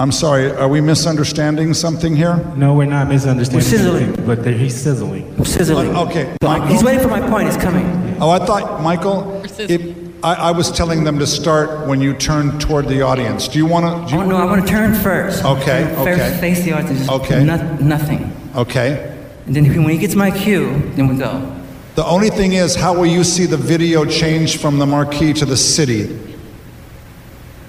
[0.03, 2.35] I'm sorry, are we misunderstanding something here?
[2.57, 3.65] No, we're not misunderstanding.
[3.65, 4.03] We're sizzling.
[4.03, 5.33] anything, But he's sizzling.
[5.39, 5.97] I'm sizzling.
[5.97, 6.67] Okay, Michael?
[6.67, 7.47] He's waiting for my point.
[7.47, 7.87] It's coming.
[8.21, 12.59] Oh, I thought, Michael, it, I, I was telling them to start when you turn
[12.59, 13.47] toward the audience.
[13.47, 14.17] Do you want to?
[14.17, 15.45] Oh no, I want to turn first.
[15.45, 17.09] Okay, Turn First, face the audience.
[17.09, 17.45] Okay.
[17.45, 18.37] No- nothing.
[18.57, 19.09] Okay.
[19.47, 21.63] And then when he gets my cue, then we go.
[21.95, 25.45] The only thing is, how will you see the video change from the marquee to
[25.45, 26.32] the city?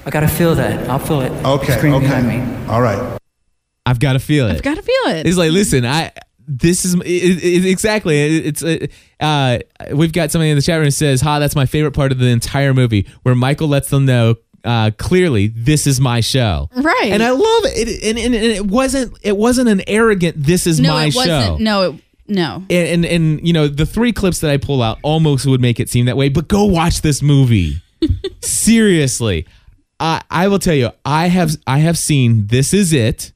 [0.06, 0.90] I gotta feel that.
[0.90, 1.32] I'll feel it.
[1.46, 2.40] Okay, Screen behind okay.
[2.40, 2.68] me.
[2.68, 3.20] All right.
[3.86, 4.54] I've got to feel it.
[4.54, 6.12] I've got to feel it It's like, listen, I
[6.48, 8.18] this is it, it, exactly.
[8.18, 8.88] It, it's uh,
[9.20, 9.60] uh,
[9.94, 12.20] we've got somebody in the chat room that says, "Ha, that's my favorite part of
[12.20, 16.70] the entire movie, where Michael lets them know." uh, clearly this is my show.
[16.76, 17.10] Right.
[17.12, 17.88] And I love it.
[17.88, 20.90] it and, and, and it wasn't it wasn't an arrogant this is my show.
[20.90, 21.46] no, my it wasn't.
[21.46, 21.58] show.
[21.58, 22.56] No, it, no.
[22.70, 25.80] And, and and you know the three clips that I pull out almost would make
[25.80, 26.30] it seem that way.
[26.30, 27.82] But go watch this movie.
[28.42, 29.46] Seriously,
[30.04, 33.32] I I will tell you I have I have seen This Is It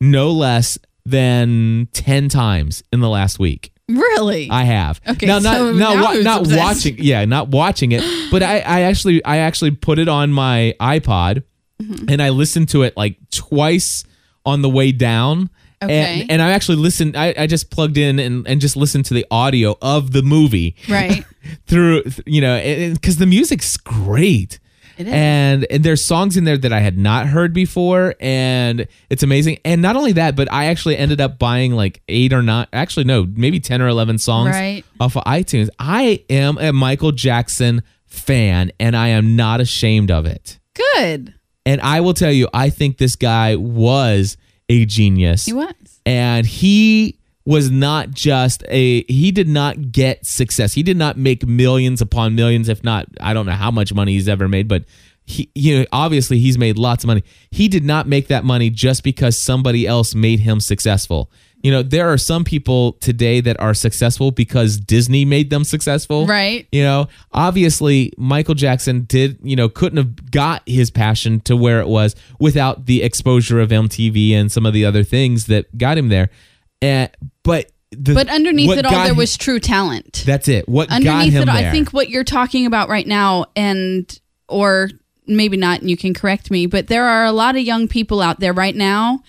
[0.00, 3.72] no less than ten times in the last week.
[3.88, 4.48] Really?
[4.50, 5.00] I have.
[5.06, 6.58] Okay, Now, not so not now wa- not obsessed?
[6.60, 6.96] watching.
[6.98, 8.02] Yeah, not watching it.
[8.30, 11.42] But I, I actually I actually put it on my iPod,
[11.82, 12.10] Mm-hmm.
[12.10, 14.04] and I listened to it like twice
[14.46, 15.50] on the way down.
[15.82, 16.20] Okay.
[16.22, 17.16] And, and I actually listened.
[17.16, 20.76] I, I just plugged in and, and just listened to the audio of the movie
[20.88, 21.24] right.
[21.66, 22.04] through.
[22.24, 24.60] You know, because the music's great.
[25.06, 25.12] It is.
[25.14, 29.58] And and there's songs in there that I had not heard before, and it's amazing.
[29.64, 33.04] And not only that, but I actually ended up buying like eight or not, actually
[33.04, 34.84] no, maybe ten or eleven songs Right.
[35.00, 35.68] off of iTunes.
[35.78, 40.58] I am a Michael Jackson fan, and I am not ashamed of it.
[40.94, 41.34] Good.
[41.64, 44.36] And I will tell you, I think this guy was
[44.68, 45.74] a genius He was.
[46.04, 51.46] and he was not just a he did not get success he did not make
[51.46, 54.84] millions upon millions if not i don't know how much money he's ever made but
[55.24, 58.70] he you know obviously he's made lots of money he did not make that money
[58.70, 61.30] just because somebody else made him successful
[61.64, 66.26] you know there are some people today that are successful because disney made them successful
[66.26, 66.66] Right.
[66.72, 71.80] you know, obviously Michael Jackson did, you know, couldn't have got his passion to where
[71.80, 75.98] it was without the exposure of MTV and some of the other things that got
[75.98, 76.30] him there.
[76.80, 77.10] And
[77.42, 80.22] but the, But underneath it all, there was true talent.
[80.26, 80.68] that's it.
[80.68, 81.68] What got underneath him it, all, there?
[81.68, 84.88] I think what you're talking about right now, and or
[85.26, 88.20] maybe not, and you can correct me, but there are a lot of young people
[88.20, 89.22] out there right now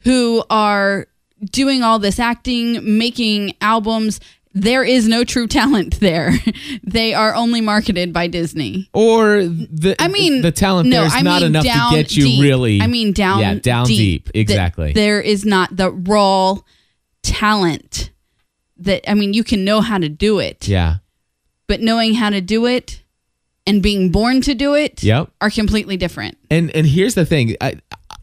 [0.00, 1.06] who are
[1.50, 4.20] doing all this acting, making albums.
[4.52, 6.32] There is no true talent there.
[6.82, 8.90] they are only marketed by Disney.
[8.92, 12.24] or the I mean, the talent no, there's I not mean enough to get you
[12.24, 12.42] deep.
[12.42, 16.58] really I mean down, yeah down deep, That exactly There is not the raw
[17.40, 18.10] talent
[18.76, 20.96] that I mean you can know how to do it, yeah
[21.70, 23.00] but knowing how to do it
[23.64, 25.30] and being born to do it Yep.
[25.40, 26.36] are completely different.
[26.50, 27.54] And and here's the thing.
[27.60, 27.74] I,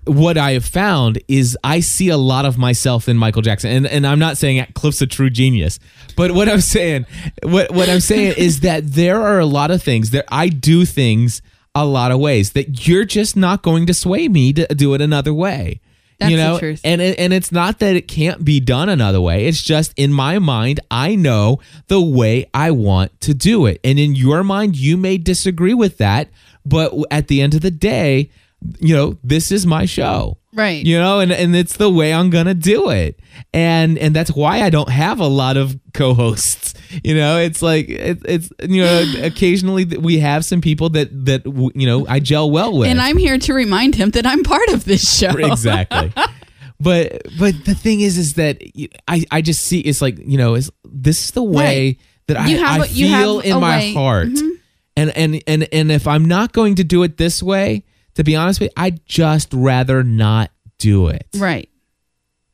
[0.05, 3.87] what I have found is I see a lot of myself in Michael Jackson, and,
[3.87, 5.79] and I'm not saying Cliff's a true genius,
[6.17, 7.05] but what I'm saying,
[7.43, 10.85] what what I'm saying is that there are a lot of things that I do
[10.85, 11.41] things
[11.73, 15.01] a lot of ways that you're just not going to sway me to do it
[15.01, 15.79] another way.
[16.19, 16.81] That's you the know, truth.
[16.83, 19.45] and it, and it's not that it can't be done another way.
[19.45, 23.99] It's just in my mind, I know the way I want to do it, and
[23.99, 26.29] in your mind, you may disagree with that.
[26.65, 28.29] But at the end of the day,
[28.79, 30.83] you know, this is my show, Right.
[30.83, 33.19] You know, and and it's the way I'm gonna do it,
[33.53, 36.73] and and that's why I don't have a lot of co-hosts.
[37.03, 41.45] You know, it's like it, it's you know, occasionally we have some people that that
[41.75, 44.69] you know I gel well with, And I'm here to remind him that I'm part
[44.69, 45.31] of this show.
[45.37, 46.13] exactly.
[46.79, 48.61] But but the thing is, is that
[49.07, 51.99] I I just see it's like you know is this is the way Right.
[52.27, 53.93] that I, have I feel in my way.
[53.93, 53.97] Mm-hmm.
[53.99, 54.27] heart,
[54.95, 57.83] and and and and if I'm not going to do it this way,
[58.17, 60.49] to be honest with you, I'd just rather not
[60.79, 61.27] do it.
[61.37, 61.69] Right.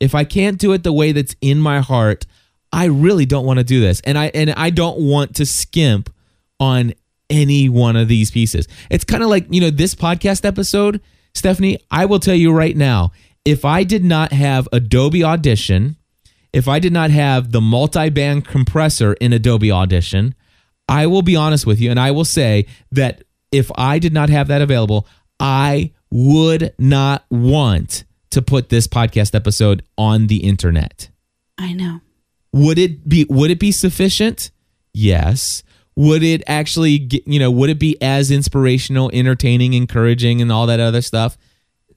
[0.01, 2.25] If I can't do it the way that's in my heart,
[2.73, 6.13] I really don't want to do this, and I and I don't want to skimp
[6.59, 6.93] on
[7.29, 8.67] any one of these pieces.
[8.89, 10.99] It's kind of like you know this podcast episode,
[11.33, 11.79] Stephanie.
[11.89, 13.13] I will tell you right now,
[13.45, 15.95] if I did not have Adobe Audition,
[16.51, 20.35] if I did not have the multi-band compressor in Adobe Audition,
[20.89, 23.23] I will be honest with you, and I will say that
[23.53, 25.07] if I did not have that available,
[25.39, 31.09] I would not want to put this podcast episode on the internet.
[31.57, 32.01] I know.
[32.51, 34.51] Would it be would it be sufficient?
[34.93, 35.63] Yes.
[35.95, 40.65] Would it actually get, you know, would it be as inspirational, entertaining, encouraging and all
[40.67, 41.37] that other stuff?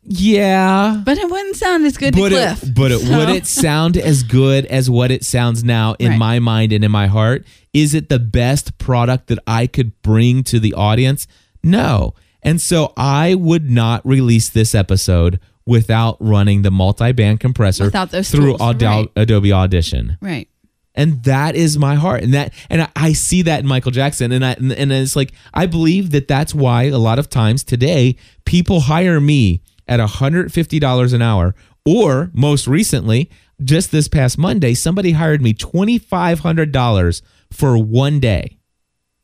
[0.02, 1.02] Yeah.
[1.04, 3.96] But it wouldn't sound as good But to it, but it, so- would it sound
[3.96, 6.18] as good as what it sounds now in Right.
[6.18, 7.44] my mind and in my heart?
[7.72, 11.26] Is it the best product that I could bring to the audience?
[11.62, 12.14] No.
[12.46, 18.30] And so I would not release this episode without running the multi-band compressor Without those
[18.30, 19.08] through right.
[19.16, 20.48] Adobe Audition Right.
[20.94, 24.30] and that is my heart and that and I, I see that in michael jackson
[24.30, 27.64] and i and, and it's like i believe that that's why a lot of times
[27.64, 31.54] today people hire me at $150 an hour
[31.84, 33.28] or most recently
[33.64, 38.55] just this past monday somebody hired me $2500 for one day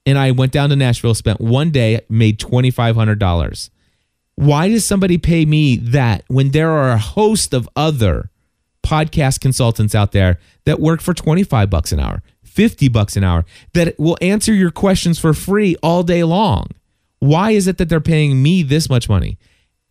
[0.06, 3.70] and i went down to nashville spent one day made $2500
[4.34, 8.30] why does somebody pay me that when there are a host of other
[8.82, 13.44] podcast consultants out there that work for 25 bucks an hour, 50 bucks an hour
[13.74, 16.68] that will answer your questions for free all day long?
[17.18, 19.38] Why is it that they're paying me this much money?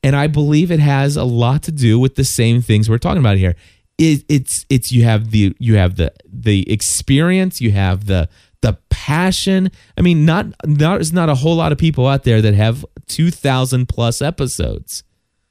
[0.04, 3.19] And I believe it has a lot to do with the same things we're talking
[3.19, 3.56] about here.
[3.97, 8.28] It, it's it's you have the you have the the experience, you have the
[8.62, 9.71] the passion.
[9.97, 12.86] I mean, not, not there's not a whole lot of people out there that have
[13.08, 15.04] two thousand plus episodes.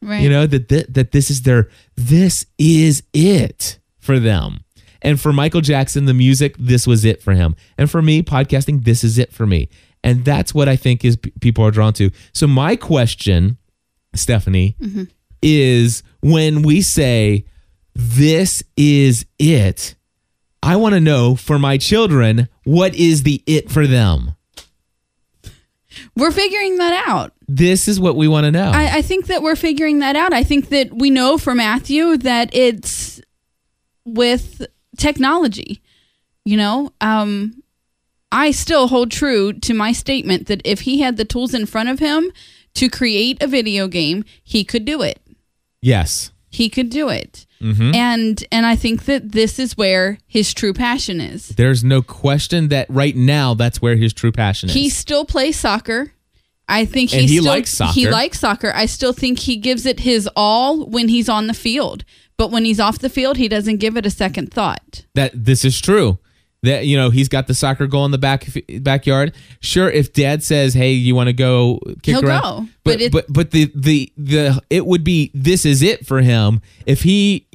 [0.02, 0.22] Right.
[0.22, 4.60] You know that th- that this is their this is it for them.
[5.02, 7.56] And for Michael Jackson, the music, this was it for him.
[7.78, 9.68] And for me, podcasting, this is it for me.
[10.04, 12.10] And that's what I think is p- people are drawn to.
[12.32, 13.56] So my question,
[14.14, 15.04] Stephanie, mm-hmm.
[15.42, 17.46] is when we say
[17.94, 19.94] this is it,
[20.62, 24.34] I want to know for my children, what is the it for them?
[26.16, 27.32] We're figuring that out.
[27.48, 28.70] This is what we want to know.
[28.72, 30.32] I, I think that we're figuring that out.
[30.32, 33.20] I think that we know for Matthew that it's
[34.04, 35.82] with technology.
[36.44, 37.62] You know, um,
[38.32, 41.88] I still hold true to my statement that if he had the tools in front
[41.88, 42.30] of him
[42.74, 45.20] to create a video game, he could do it.
[45.82, 46.30] yes.
[46.50, 47.46] He could do it.
[47.62, 47.94] Mm-hmm.
[47.94, 51.48] And and I think that this is where his true passion is.
[51.48, 54.74] There's no question that right now that's where his true passion is.
[54.74, 56.12] He still plays soccer.
[56.68, 57.92] I think And he, he still, likes soccer.
[57.92, 58.72] He likes soccer.
[58.74, 62.04] I still think he gives it his all when he's on the field.
[62.36, 65.04] But when he's off the field, he doesn't give it a second thought.
[65.14, 66.19] that this is true.
[66.62, 68.46] That you know he's got the soccer goal in the back
[68.80, 69.34] backyard.
[69.60, 73.00] Sure, if Dad says, "Hey, you want to go kick He'll around?" go, but but
[73.00, 77.02] it- but but the the the it would be this is it for him if
[77.02, 77.46] he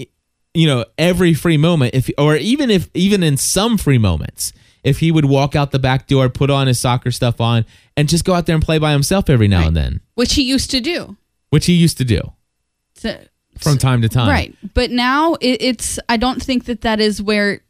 [0.55, 4.99] you know every free moment if or even if even in some free moments if
[4.99, 7.65] he would walk out the back door, put on his soccer stuff on,
[7.97, 10.43] and just go out there and play by himself every now and then, Which he
[10.43, 11.17] used to do.
[11.49, 12.21] which he used to do
[12.95, 13.17] So-
[13.59, 14.29] from time to time.
[14.29, 14.53] right.
[14.75, 17.61] But now it, it's, I don't think that that is where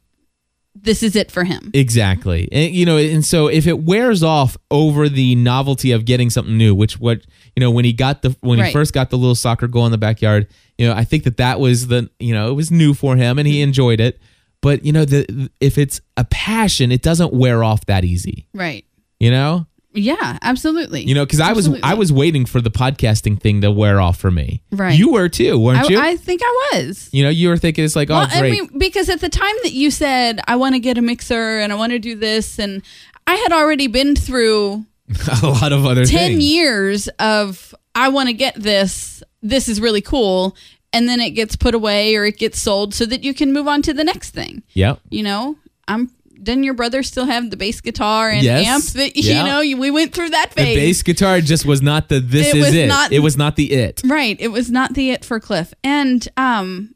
[0.82, 1.70] this is it for him.
[1.74, 2.48] Exactly.
[2.52, 6.56] And, you know, and so if it wears off over the novelty of getting something
[6.56, 7.22] new, which what,
[7.54, 9.92] you know, when he got the when he first got the little soccer goal in
[9.92, 10.46] the backyard,
[10.78, 13.38] you know, I think that that was the, you know, it was new for him
[13.38, 13.68] and he mm-hmm.
[13.68, 14.20] enjoyed it.
[14.60, 18.84] But, you know, the if it's a passion, it doesn't wear off that easy, Right.
[19.20, 19.66] you know?
[19.96, 21.02] Yeah, absolutely.
[21.02, 24.18] You know, cuz I was I was waiting for the podcasting thing to wear off
[24.18, 24.62] for me.
[24.70, 24.98] Right.
[24.98, 25.98] You were too, weren't you?
[25.98, 27.08] I, I think I was.
[27.12, 28.52] you know, you were thinking it's like, oh, Well, oh, great.
[28.52, 31.58] I mean, because at the time that you said, I want to get a mixer
[31.58, 32.82] and I want to do this, and
[33.26, 34.84] I had already been through
[35.42, 36.44] a lot of other 10 things.
[36.44, 40.56] years of, I want to get this, this is really cool.
[40.92, 43.68] And then it gets put away or it gets sold so that you can move
[43.68, 44.62] on to the next thing.
[44.74, 45.00] Yep.
[45.10, 45.56] You know,
[45.88, 46.10] I'm,
[46.46, 48.66] doesn't your brother still have the bass guitar and Yes.
[48.66, 49.44] amp that, you Yeah.
[49.44, 50.74] know, you- we went through that phase.
[50.74, 52.86] The bass guitar just was not the this It is it.
[52.88, 54.00] not- it was not the it.
[54.04, 54.36] Right.
[54.40, 55.74] It was not the it for Cliff.
[55.84, 56.94] And um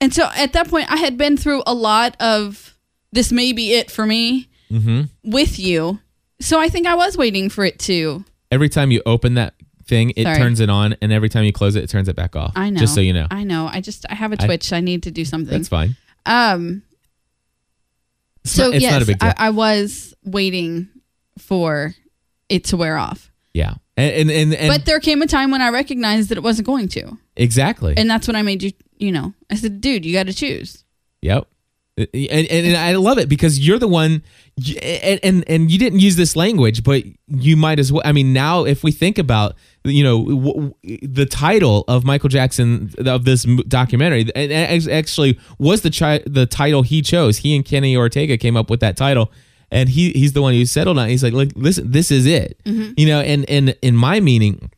[0.00, 2.76] and so at that point I had been through a lot of
[3.12, 5.04] this may be it for me Mm-hmm.
[5.24, 5.98] with you.
[6.40, 9.54] So I think I was waiting for it to every time you open that
[9.86, 10.36] thing, it Sorry.
[10.36, 12.52] turns it on, and every time you close it, it turns it back off.
[12.54, 12.78] I know.
[12.80, 13.66] Just so you know, I know.
[13.72, 14.70] I just I have a twitch.
[14.74, 15.50] I, need to do something.
[15.50, 15.96] that's fine.
[16.26, 16.82] Um
[18.44, 19.32] It's, so not, it's yes, not a big deal.
[19.36, 20.88] I, I was waiting
[21.38, 21.94] for
[22.48, 23.30] it to wear off.
[23.52, 26.44] yeah, and and and, and but there came a time when I recognized that it
[26.44, 27.18] wasn't going to.
[27.36, 27.94] exactly.
[27.96, 30.84] And that's when I made you you know, I said, dude, you gotta choose.
[31.22, 31.46] Yep.
[31.98, 34.22] Uh, and, and, and I love it because you're the one,
[34.82, 38.02] and, and and you didn't use this language, but you might as well.
[38.04, 39.56] I mean, now if we think about,
[39.88, 44.52] you know, w- w- the title of Michael Jackson of this documentary, and
[44.88, 47.38] actually was the chi- the title he chose.
[47.38, 49.32] He and Kenny Ortega came up with that title,
[49.70, 51.06] and he he's the one who settled on.
[51.06, 51.10] it.
[51.10, 52.60] He's like, look, listen, this is it.
[52.64, 52.92] Mm-hmm.
[52.96, 54.70] You know, and and in my meaning,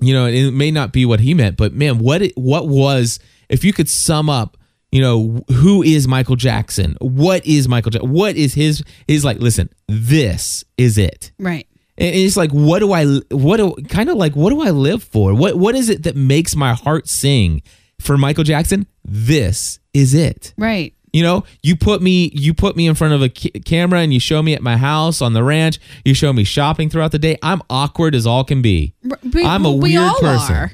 [0.00, 3.18] you know, it may not be what he meant, but man, what it, what was
[3.48, 4.56] if you could sum up,
[4.90, 6.96] you know, who is Michael Jackson?
[7.00, 8.12] What is Michael Jackson?
[8.12, 8.82] What is his?
[9.08, 11.32] He's like, listen, this is it.
[11.38, 11.66] Right.
[11.96, 15.02] And it's like, what do I, what do, kind of like, what do I live
[15.02, 15.32] for?
[15.34, 17.62] What, what is it that makes my heart sing?
[18.00, 20.52] For Michael Jackson, this is it.
[20.58, 20.92] Right.
[21.12, 24.12] You know, you put me you put me in front of a ca- camera and
[24.12, 25.78] you show me at my house on the ranch.
[26.04, 27.38] You show me shopping throughout the day.
[27.40, 28.94] I'm awkward as all can be.
[29.32, 30.56] We- I'm a we weird person.
[30.56, 30.72] are.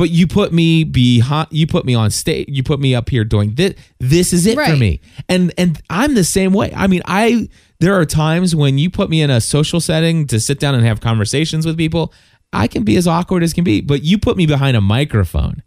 [0.00, 1.48] But you put me behind.
[1.50, 2.46] You put me on stage.
[2.48, 3.74] You put me up here doing this.
[3.98, 5.00] This is it for me.
[5.28, 6.72] And and I'm the same way.
[6.74, 10.40] I mean, I there are times when you put me in a social setting to
[10.40, 12.14] sit down and have conversations with people.
[12.50, 13.82] I can be as awkward as can be.
[13.82, 15.62] But you put me behind a microphone.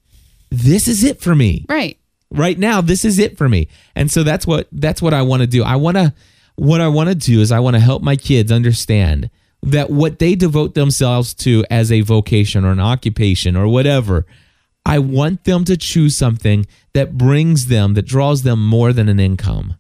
[0.50, 2.00] This is it for me Right.
[2.32, 5.42] right now this is it for me and so that's what that's what i want
[5.42, 6.14] to do i want to
[6.56, 9.30] what i want to do is i want to help my kids understand
[9.64, 14.26] that what they devote themselves to as a vocation or an occupation or whatever
[14.86, 19.20] i want them to choose something that brings them that draws them more than an
[19.20, 19.76] income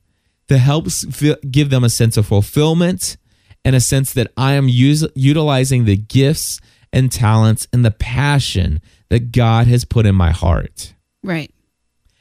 [0.47, 1.05] that helps
[1.49, 3.17] give them a sense of fulfillment
[3.65, 6.59] and a sense that I am use, utilizing the gifts
[6.91, 10.93] and talents and the passion that God has put in my heart.
[11.23, 11.51] Right.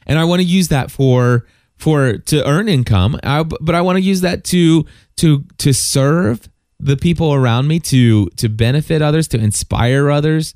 [0.07, 1.47] And I want to use that for
[1.77, 4.87] for to earn income, I, but I want to use that to
[5.17, 6.49] to to serve
[6.83, 10.55] the people around me to to benefit others, to inspire others,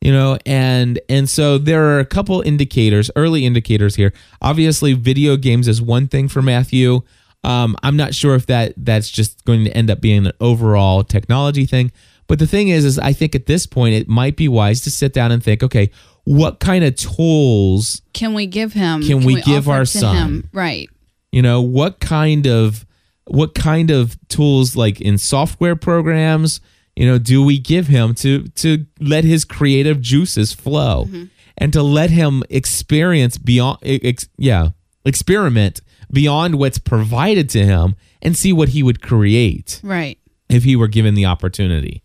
[0.00, 4.12] you know, and and so there are a couple indicators, early indicators here.
[4.42, 7.00] Obviously, video games is one thing for Matthew.
[7.42, 11.02] Um, I'm not sure if that that's just going to end up being an overall
[11.04, 11.92] technology thing.
[12.26, 14.90] But the thing is, is I think at this point it might be wise to
[14.90, 15.90] sit down and think, okay,
[16.24, 19.02] what kind of tools, Can we give him?
[19.02, 20.16] Can we give offer our son?
[20.16, 20.48] him?
[20.52, 20.88] Right.
[21.32, 22.86] you know, what kind of
[23.26, 26.60] what kind of tools like in software programs,
[26.96, 31.24] you know, do we give him to to let his creative juices flow mm-hmm.
[31.58, 34.70] and to let him experience beyond ex, yeah,
[35.04, 35.80] experiment
[36.12, 40.18] beyond what's provided to him and see what he would create Right.
[40.48, 42.02] if he were given the opportunity.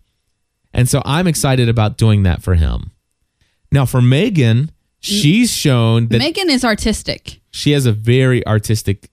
[0.73, 2.91] And so I'm excited about doing that for him.
[3.71, 4.71] Now for Megan, mm.
[4.99, 7.41] she's shown that Megan is artistic.
[7.51, 9.08] she has a very artistic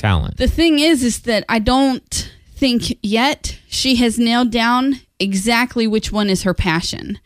[0.00, 0.36] talent.
[0.36, 6.10] The thing is, is that I don't think yet she has nailed down exactly which
[6.12, 7.18] one is her passion.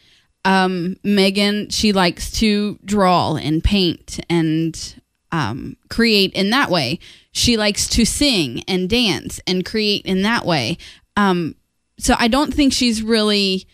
[0.45, 5.01] Um, Megan, she likes to draw and paint and
[5.31, 6.99] um, create in that way.
[7.33, 10.79] She likes to sing and dance and create in that way.
[11.17, 11.55] Um,
[11.99, 13.67] so I don't think she's really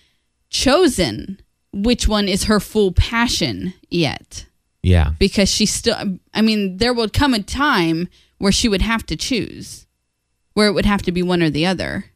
[0.51, 1.41] chosen
[1.73, 4.47] which one is her full passion yet
[4.83, 5.13] Yeah.
[5.19, 8.09] because she still i mean there would come a time
[8.39, 9.87] where she would have to choose
[10.55, 12.07] where it would have to be one or the other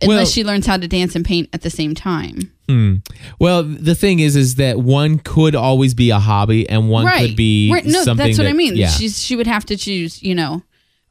[0.00, 2.94] unless Well- she learns how to dance and paint at the same time Hmm.
[3.38, 7.28] Well, the thing is, is that one could always be a hobby, and one right
[7.28, 8.26] could be Right, no something.
[8.26, 8.88] that's what that- i mean Yeah.
[8.90, 10.62] She's, she would have to choose you know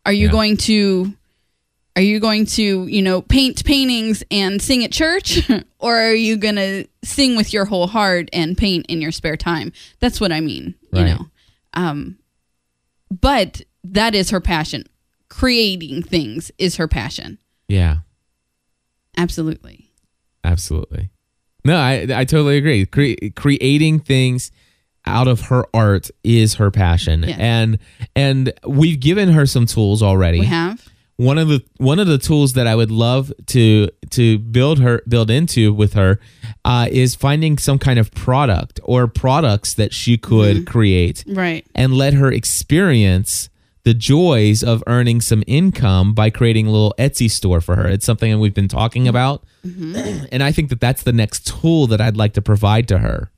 [0.06, 0.32] are you Yeah.
[0.34, 1.14] going to
[1.96, 5.50] are you going to you know paint paintings and sing at church
[5.80, 9.38] or are you going to sing with your whole heart and paint in your spare
[9.38, 11.26] time that's what i mean you know
[11.76, 12.18] um
[13.10, 14.84] but that is her passion
[15.30, 17.38] creating things is her passion
[17.68, 17.98] yeah.
[19.18, 19.82] absolutely
[20.44, 21.10] Absolutely.
[21.64, 22.86] No, I I totally agree.
[22.86, 24.52] Cre- creating things
[25.08, 27.38] out of her art is her passion, Yes.
[27.40, 27.80] and
[28.16, 30.42] and we've given her some tools already.
[30.42, 30.88] we have
[31.18, 35.02] one of the one of the tools that I would love to to build her
[35.08, 36.20] build into with her
[36.66, 40.66] uh, is finding some kind of product or products that she could Mm-hmm.
[40.66, 41.66] create right.
[41.74, 43.50] and let her experience
[43.84, 47.88] the joys of earning some income by creating a little Etsy store for her.
[47.88, 49.44] It's something that we've been talking about,
[50.32, 53.32] and I think that that's the next tool that I'd like to provide to her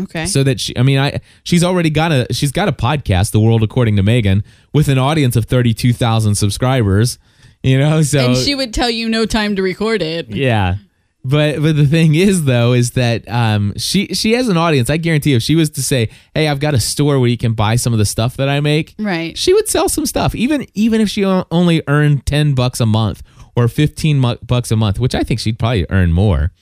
[0.00, 0.26] okay.
[0.26, 3.40] So that she i mean i she's already got a she's got a podcast the
[3.40, 7.18] world according to megan with an audience of 32000 subscribers
[7.62, 10.28] you know so and she would tell you no time to record it.
[10.30, 10.76] Yeah.
[11.24, 14.88] But but the thing is though is that um she she has an audience.
[14.88, 17.52] I guarantee if she was to say hey i've got a store where you can
[17.52, 19.36] buy some of the stuff that i make right.
[19.36, 20.34] she would sell some stuff.
[20.34, 23.22] Even even if she only earned 10 bucks a month
[23.56, 26.52] or 15 bucks a month which i think she'd probably earn more.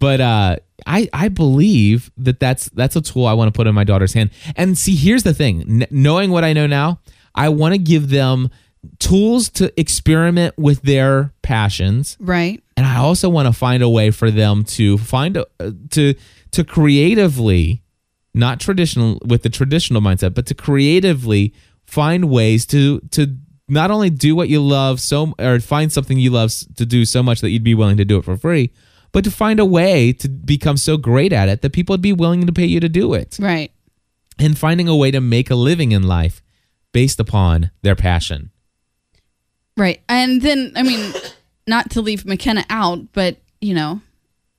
[0.00, 0.56] But uh
[0.86, 4.12] i i believe that that's that's a tool i want to put in my daughter's
[4.12, 4.30] hand.
[4.56, 5.82] And see here's the thing.
[5.82, 7.00] N- knowing what i know now
[7.34, 8.50] i want to give them
[8.98, 12.16] tools to experiment with their passions.
[12.20, 12.62] Right.
[12.76, 16.14] And I also want to find a way for them to find a, uh, to
[16.52, 17.82] to creatively,
[18.34, 21.54] not traditional with the traditional mindset, but to creatively
[21.84, 23.36] find ways to to
[23.68, 27.22] not only do what you love so or find something you love to do so
[27.22, 28.72] much that you'd be willing to do it for free,
[29.12, 32.12] but to find a way to become so great at it that people would be
[32.12, 33.72] willing to pay you to do it, right
[34.38, 36.42] and finding a way to make a living in life
[36.92, 38.50] based upon their passion.
[39.76, 41.12] right and then i mean
[41.66, 44.00] not to leave mckenna out but you know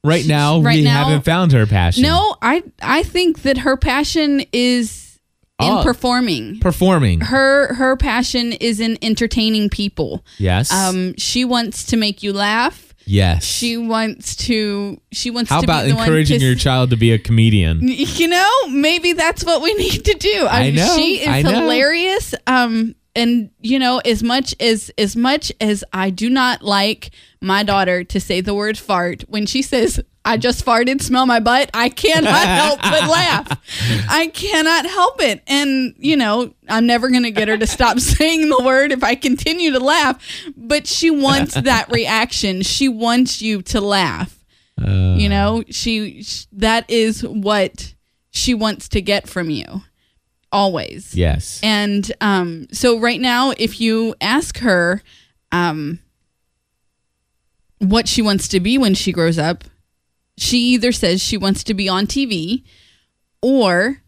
[0.04, 2.02] Right now, Right we now- haven't found her passion.
[2.02, 5.20] No, I I think that her passion is
[5.62, 5.84] in Oh.
[5.84, 6.60] performing.
[6.60, 7.22] performing.
[7.22, 10.26] Her her passion is in entertaining people.
[10.40, 10.72] yes.
[10.74, 12.91] Um, she wants to make you laugh.
[13.06, 13.44] Yes.
[13.44, 15.00] She wants to.
[15.12, 15.50] She wants.
[15.50, 17.82] How to about be the one encouraging to your child to be a comedian?
[18.22, 20.48] You know, maybe that's what we need to do.
[20.48, 21.62] I mean, know, she is I know.
[21.62, 22.36] hilarious.
[22.46, 27.64] Um, and you know, as much as as much as I do not like my
[27.64, 30.02] daughter to say the word fart when she says.
[30.24, 31.72] I just farted, smell my butt.
[31.74, 34.08] I cannot help but laugh.
[34.10, 35.42] I cannot help it.
[35.48, 39.04] And, you know, I'm never going to get her to stop saying the word if
[39.04, 40.24] I continue to laugh.
[40.56, 42.62] But she wants that reaction.
[42.62, 44.38] She wants you to laugh
[44.80, 47.94] Uh, you know she sh- that is what
[48.32, 49.82] she wants to get from you
[50.52, 51.60] always yes.
[51.64, 55.02] and um so right now if you ask her
[55.52, 56.00] um
[57.80, 59.64] what she wants to be when she grows up,
[60.38, 62.64] she either says she wants to be on TV
[63.42, 64.02] or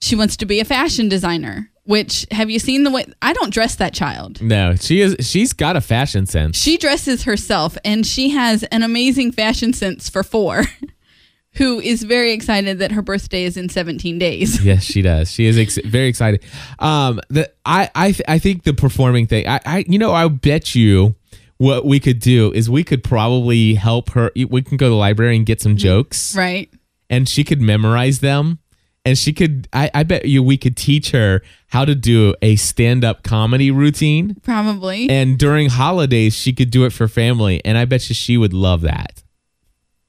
[0.00, 1.70] she wants to be a fashion designer.
[1.86, 4.40] Which have you seen the way I don't dress that child?
[4.40, 5.16] No, she is.
[5.20, 6.56] She's got a fashion sense.
[6.56, 10.64] She dresses herself and she has an amazing fashion sense for four,
[11.56, 14.64] who is very excited that her birthday is in 17 days.
[14.64, 15.30] yes, she does.
[15.30, 16.42] She is ex- very excited.
[16.78, 19.46] Um, the I I th- I think the performing thing.
[19.46, 21.14] I I you know I bet you
[21.58, 24.30] what we could do is we could probably help her.
[24.34, 25.78] We can go to the library and get some mm-hmm.
[25.78, 26.72] jokes, Right?
[27.10, 28.58] and she could memorize them.
[29.06, 32.56] And she could, I, I bet you, we could teach her how to do a
[32.56, 34.36] stand-up comedy routine.
[34.42, 35.10] Probably.
[35.10, 37.62] And during holidays, she could do it for family.
[37.66, 39.22] And I bet you she would love that.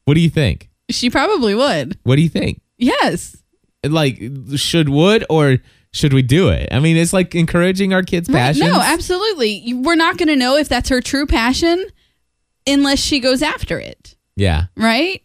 [0.05, 0.69] What do you think?
[0.89, 1.97] she probably would.
[2.03, 2.61] What do you think?
[2.77, 3.35] Yes.
[3.83, 4.21] Like,
[4.55, 5.57] should would or
[5.95, 6.67] should we do it?
[6.71, 8.39] I mean, it's like encouraging our kids' Right.
[8.39, 8.65] passions.
[8.65, 9.73] No, absolutely.
[9.73, 11.83] We're not going to know if that's her true passion
[12.67, 14.15] unless she goes after it.
[14.35, 14.65] Yeah.
[14.75, 15.21] Right?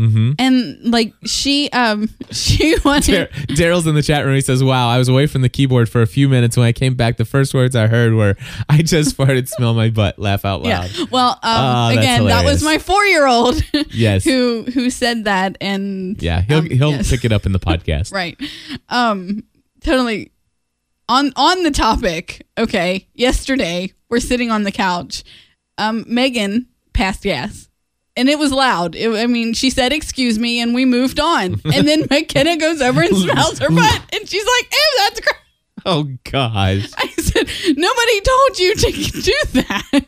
[0.00, 0.32] Mm-hmm.
[0.38, 4.34] And like she um she wanted Daryl's in the chat room.
[4.34, 6.56] He says, "Wow, I was away from the keyboard for a few minutes.
[6.56, 8.34] When I came back, the first words I heard were,
[8.70, 11.04] "I just farted, smell my butt, laugh out loud.' yeah.
[11.10, 13.62] Well, um Oh, again, that was my 4-year-old
[13.92, 14.24] Yes.
[14.24, 17.10] who who said that and Yeah, he'll um, he'll yes.
[17.10, 18.12] pick it up in the podcast.
[18.12, 18.36] right.
[18.88, 19.44] Um
[19.84, 20.32] totally
[21.08, 22.46] on on the topic.
[22.58, 25.24] Okay, yesterday we're sitting on the couch.
[25.78, 27.68] Um Megan passed gas.
[28.14, 28.94] And it was loud.
[28.94, 31.60] It, I mean, she said, "Excuse me," and we moved on.
[31.74, 35.34] And then McKenna goes over and smells her butt, and she's like, "Ew, that's gross."
[35.86, 36.90] Oh gosh.
[36.98, 40.06] I said, "Nobody told you to do that."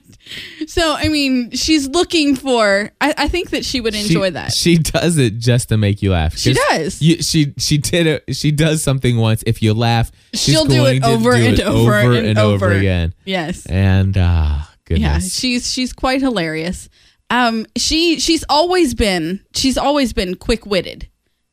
[0.66, 2.90] So, I mean, she's looking for.
[3.00, 4.52] I, I think that she would enjoy she, that.
[4.52, 6.36] She does it just to make you laugh.
[6.36, 7.00] She does.
[7.02, 8.34] You, she she did it.
[8.34, 9.42] She does something once.
[9.46, 12.70] If you laugh, She'll do it over do and it over and over.
[12.72, 13.14] again.
[13.24, 13.66] yes.
[13.66, 15.34] And ah, Yeah, goodness.
[15.38, 16.88] she's she's quite hilarious.
[17.30, 21.08] Um, she she's always been she's always been quick witted.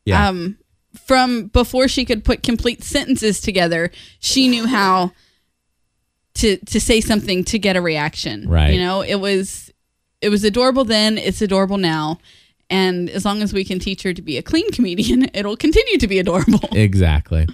[0.05, 0.29] Yeah.
[0.29, 0.57] Um,
[1.05, 5.11] from before she could put complete sentences together, she knew how
[6.35, 8.47] to to say something to get a reaction.
[8.47, 8.73] Right.
[8.73, 9.71] You know, it was
[10.21, 11.17] it was adorable then.
[11.17, 12.19] It's adorable now.
[12.69, 15.97] And as long as we can teach her to be a clean comedian, it'll continue
[15.97, 16.59] to be adorable.
[16.71, 17.47] Exactly.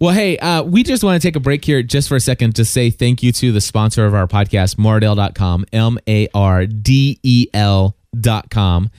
[0.00, 2.56] Well, hey, uh, we just want to take a break here just for a second
[2.56, 7.20] to say thank you to the sponsor of our podcast, Mardel.com, M A R D
[7.22, 8.90] E L.com.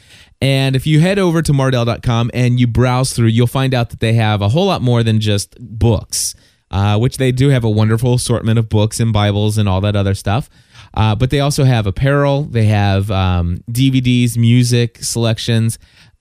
[0.41, 3.99] And if you head over to Mardel.com and you browse through, you'll find out that
[3.99, 6.35] they have a whole lot more than just books,
[6.71, 9.95] uh, which they do have a wonderful assortment of books and Bibles and all that
[9.95, 10.49] other stuff.
[10.93, 15.77] Uh, but they also have apparel, they have um, DVDs, music selections,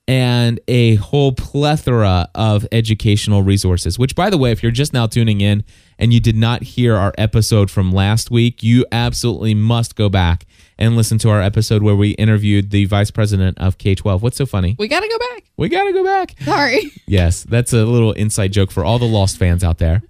[0.09, 3.99] and a whole plethora of educational resources.
[3.99, 5.65] Which, by the way, if you're just now tuning in
[5.99, 10.47] and you did not hear our episode from last week, you absolutely must go back
[10.79, 14.23] and listen to our episode where we interviewed the vice president of K 12.
[14.23, 14.77] What's so funny?
[14.79, 15.45] We gotta go back.
[15.57, 16.35] We got to go back.
[16.43, 16.93] Sorry.
[17.07, 20.03] Yes, that's a little inside joke for all the Lost fans out there.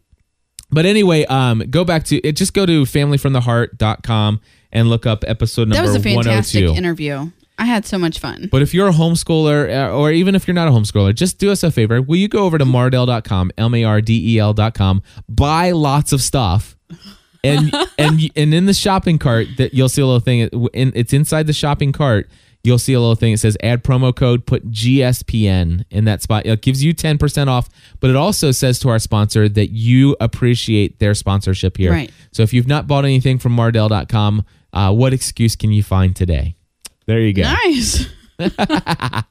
[0.71, 2.33] But anyway, um, go back to it.
[2.37, 4.41] Just go to familyfromtheheart.com
[4.73, 6.77] and look up episode number That was a fantastic 102.
[6.79, 7.31] interview.
[7.59, 8.49] I had so much fun.
[8.53, 11.51] But if you're a homeschooler, uh, or even if you're not a homeschooler, just do
[11.51, 12.03] us a favor.
[12.03, 16.21] Will you go over to mardel.com, M A R D E L.com, buy lots of
[16.21, 16.77] stuff,
[17.43, 20.51] and and and in the shopping cart that you'll see a little thing.
[20.75, 22.29] It's inside the shopping cart.
[22.67, 23.33] You'll see a little thing.
[23.33, 24.45] that says add promo code.
[24.45, 26.47] Put GSPN in that spot.
[26.47, 27.69] It gives you ten percent off.
[28.01, 31.93] But it also says to our sponsor that you appreciate their sponsorship here.
[31.93, 32.11] Right.
[32.33, 36.57] So if you've not bought anything from Mardel.com, uh, what excuse can you find today?
[37.07, 37.43] There you go.
[37.43, 38.07] Nice.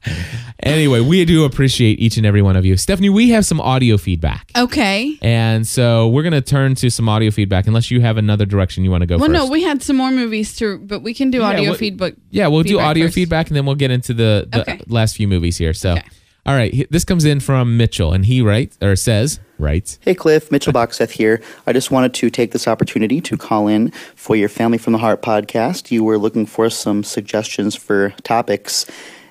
[0.62, 2.76] Anyway, we do appreciate each and every one of you.
[2.76, 4.50] Stephanie, we have some audio feedback.
[4.56, 5.16] Okay.
[5.22, 8.82] And so we're going to turn to some audio feedback unless you have another direction
[8.82, 9.32] you want to go Well, first.
[9.32, 12.14] no, we had some more movies to, but we can do audio what- feedback.
[12.30, 13.14] yeah, we'll do audio first.
[13.14, 14.80] feedback and then we'll get into the, the Okay.
[14.88, 15.74] last few movies here.
[15.74, 16.02] So, Okay.
[16.46, 20.52] All right, this comes in from Mitchell and he writes or says, writes, Hey Cliff,
[20.52, 21.42] Mitchell Boxeth here.
[21.66, 25.00] I just wanted to take this opportunity to call in for your Family from the
[25.00, 25.90] Heart podcast.
[25.90, 28.86] You were looking for some suggestions for topics,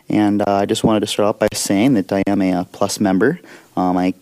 [0.10, 2.64] and uh, I just wanted to start out by saying that I am a, uh
[2.66, 3.40] Plus member.
[3.78, 4.14] Um, I,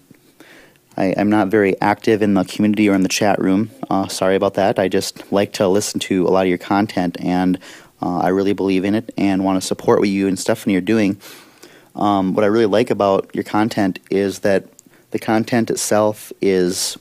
[0.95, 3.71] I am not very active in the community or in the chat room.
[3.89, 4.77] Uh, sorry about that.
[4.77, 7.57] I just like to listen to a lot of your content, and
[8.03, 10.81] uh, I really believe in it and want to support what you and Stephanie are
[10.81, 11.19] doing.
[11.95, 14.65] Um, what I really like about your content is that
[15.11, 16.97] the content itself is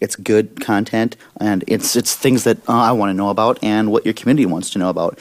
[0.00, 3.90] it's good content and it's it's things that uh, I want to know about and
[3.90, 5.18] what your community wants to know about.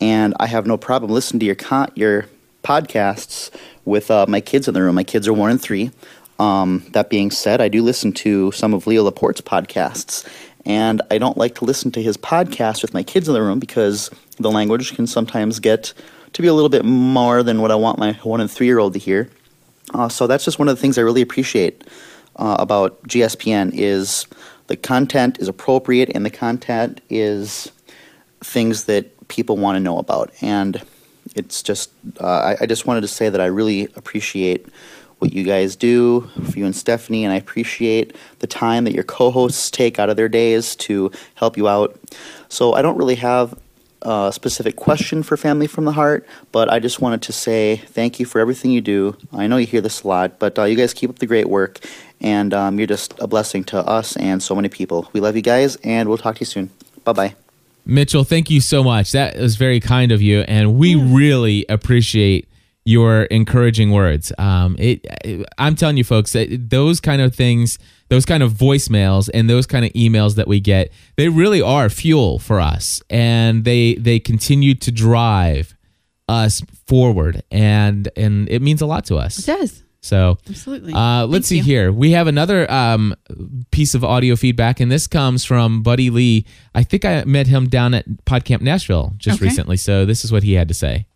[0.00, 2.26] And I have no problem listening to your con- your
[2.62, 3.50] podcasts
[3.84, 4.94] with uh, my kids in the room.
[4.94, 5.90] My kids are one and three.
[6.38, 10.26] Um, that being said, I do listen to some of Leo Laporte's podcasts,
[10.64, 13.58] and I don't like to listen to his podcast with my kids in the room
[13.58, 15.92] because the language can sometimes get
[16.32, 18.78] to be a little bit more than what I want my one and three year
[18.78, 19.30] old to hear.
[19.94, 21.84] Uh, so that's just one of the things I really appreciate
[22.36, 24.26] uh, about GSPN is
[24.68, 27.72] the content is appropriate and the content is
[28.40, 30.30] things that people want to know about.
[30.40, 30.80] And
[31.34, 34.66] it's just, uh, I, I just wanted to say that I really appreciate
[35.18, 39.04] what you guys do for you and Stephanie, and I appreciate the time that your
[39.04, 42.00] co hosts take out of their days to help you out.
[42.48, 43.54] So I don't really have
[44.02, 48.18] a specific question for Family from the Heart, but I just wanted to say thank
[48.18, 49.16] you for everything you do.
[49.32, 51.48] I know you hear this a lot, but uh, you guys keep up the great
[51.48, 51.80] work,
[52.20, 55.08] and um, you're just a blessing to us and so many people.
[55.12, 56.70] We love you guys, and we'll talk to you soon.
[57.04, 57.34] Bye bye.
[57.86, 59.12] Mitchell, thank you so much.
[59.12, 62.46] That was very kind of you, and we really appreciate
[62.90, 64.32] your encouraging words.
[64.38, 65.06] Um, it,
[65.58, 67.78] I'm telling you, folks, those kind of things,
[68.08, 71.88] those kind of voicemails, and those kind of emails that we get, they really are
[71.88, 75.74] fuel for us, and they they continue to drive
[76.28, 79.38] us forward, and and it means a lot to us.
[79.38, 79.82] It does.
[80.02, 80.94] So Absolutely.
[80.94, 81.62] uh, let's Thank see you.
[81.62, 81.92] here.
[81.92, 83.14] We have another um,
[83.70, 86.46] piece of audio feedback, and this comes from Buddy Lee.
[86.74, 89.44] I think I met him down at PodCamp Nashville just Okay.
[89.44, 89.76] recently.
[89.76, 91.06] So this is what he had to say.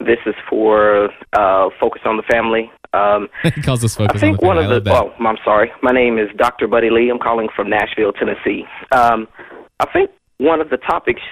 [0.00, 2.70] This is for uh, Focus on the Family.
[2.92, 4.76] Um, he calls us focus I think on the one family.
[4.76, 4.90] of the.
[4.90, 5.20] I love that.
[5.20, 5.70] Oh, I'm sorry.
[5.82, 6.68] My name is Dr.
[6.68, 7.10] Buddy Lee.
[7.10, 8.64] I'm calling from Nashville, Tennessee.
[8.92, 9.26] Um,
[9.80, 11.22] I think one of the topics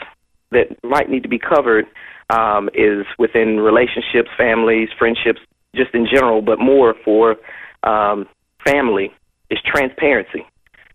[0.51, 1.87] that might need to be covered
[2.31, 5.41] um, is within relationships, families, friendships,
[5.75, 7.37] just in general, but more for
[7.85, 8.27] um,
[8.65, 9.13] family
[9.51, 10.45] is transparency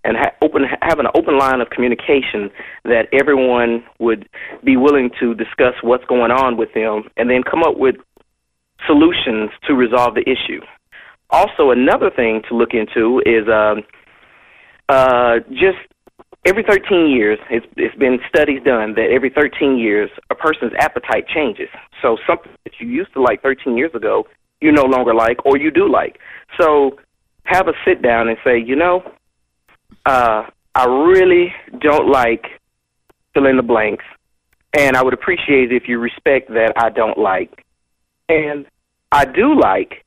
[0.04, 2.50] and ha- open having an open line of communication
[2.86, 4.28] that everyone would
[4.64, 7.96] be willing to discuss what's going on with them and then come up with
[8.88, 10.62] solutions to resolve the issue.
[11.30, 13.84] Also, another thing to look into is um,
[14.90, 15.78] uh, just
[16.46, 21.28] every 13 years, it's, it's been studies done that every 13 years, a person's appetite
[21.28, 21.70] changes.
[22.02, 24.26] So something that you used to like 13 years ago,
[24.60, 26.20] you no longer like or you do like.
[26.60, 27.00] So
[27.44, 29.04] have a sit down and say, you know,
[30.06, 30.44] uh,
[30.76, 32.46] I really don't like
[33.34, 34.06] fill in the blanks,
[34.78, 37.66] and I would appreciate it if you respect that I don't like.
[38.30, 38.66] And
[39.12, 40.06] I do like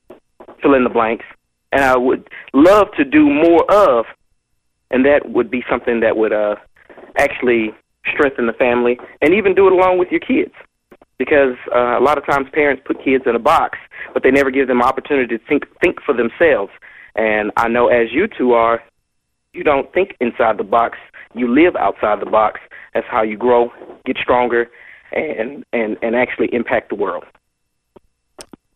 [0.62, 1.24] fill in the blanks,
[1.72, 4.06] and I would love to do more of,
[4.90, 6.56] and that would be something that would uh,
[7.18, 7.74] actually
[8.12, 10.52] strengthen the family, and even do it along with your kids.
[11.16, 13.78] Because uh, a lot of times parents put kids in a box,
[14.12, 16.72] but they never give them opportunity to think think for themselves.
[17.14, 18.82] And I know as you two are,
[19.54, 20.98] you don't think inside the box.
[21.34, 22.60] You live outside the box.
[22.92, 23.72] That's how you grow,
[24.04, 24.70] get stronger,
[25.12, 27.24] and and and actually impact the world.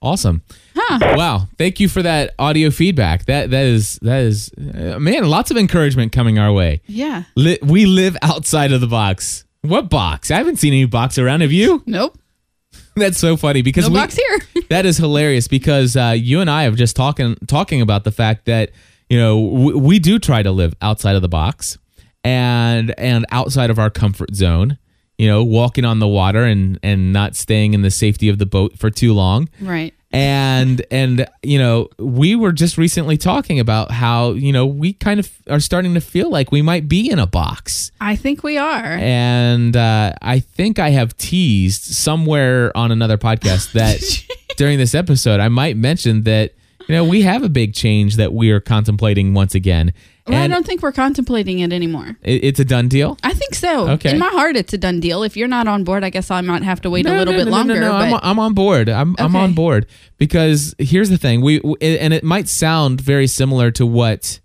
[0.00, 0.42] Awesome.
[0.90, 1.48] Wow.
[1.58, 3.26] Thank you for that audio feedback.
[3.26, 6.80] That that is that is uh, man, lots of encouragement coming our way.
[6.86, 7.24] Yeah.
[7.34, 9.44] Li- we live outside of the box.
[9.62, 10.30] What box?
[10.30, 11.40] I haven't seen any box around.
[11.40, 11.82] Have you?
[11.84, 12.16] Nope.
[12.96, 14.62] That's so funny because No we, box here.
[14.70, 18.46] that is hilarious because uh, you and I have just talking talking about the fact
[18.46, 18.70] that
[19.08, 21.78] you know we, we do try to live outside of the box
[22.24, 24.78] and and outside of our comfort zone.
[25.20, 28.46] You know, walking on the water and and not staying in the safety of the
[28.46, 29.92] boat for too long Right.
[30.12, 35.18] and and you know we were just recently talking about how you know we kind
[35.18, 38.58] of are starting to feel like we might be in a box I think we
[38.58, 38.84] are.
[39.00, 43.98] and uh, i think i have teased somewhere on another podcast that
[44.56, 46.52] during this episode i might mention that
[46.88, 49.92] you know we have a big change that we are contemplating once again
[50.26, 52.16] Well, I don't think we're contemplating it anymore.
[52.22, 53.88] it- it's a done deal I think so.
[53.90, 54.12] Okay.
[54.12, 55.22] In my heart, it's a done deal.
[55.22, 57.38] If you're not on board, I guess I might have to wait a little no,
[57.38, 57.74] bit no, no, longer.
[57.74, 58.88] No, no, I'm, but I'm on board.
[58.88, 59.86] I'm, I'm on board
[60.18, 61.40] because here's the thing.
[61.40, 64.40] We we- and it might sound very similar to what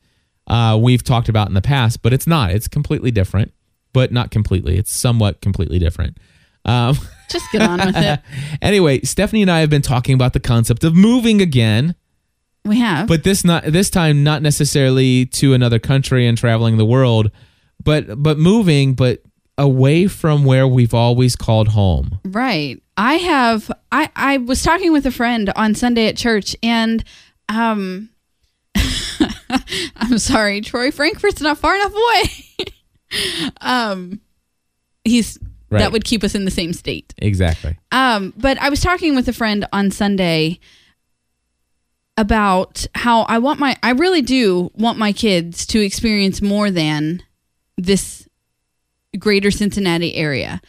[0.48, 2.52] uh, we've talked about in the past, but it's not.
[2.52, 3.54] It's completely different,
[3.94, 4.78] but not completely.
[4.78, 6.18] It's somewhat completely different.
[6.66, 6.98] Um,
[7.30, 8.20] just get on with it.
[8.62, 11.96] anyway, Stephanie and I have been talking about the concept of moving again,
[12.66, 13.07] We have.
[13.07, 17.30] but this not this time not necessarily to another country and traveling the world,
[17.84, 19.22] but but moving, but
[19.57, 22.20] away from where we've always called home.
[22.24, 22.82] Right.
[22.97, 27.03] I have I I was talking with a friend on Sunday at church and
[27.49, 28.09] um
[29.95, 33.51] I'm sorry, Troy Frankfort's not far enough away.
[33.61, 34.22] um
[35.03, 35.38] he's
[35.70, 35.80] Right.
[35.80, 37.16] that would keep us in the same state.
[37.18, 37.76] Exactly.
[37.91, 40.59] Um, but I was talking with a friend on Sunday
[42.18, 47.24] about how I want my I really do want my kids to experience more than
[47.78, 48.28] this
[49.18, 50.61] greater Cincinnati area.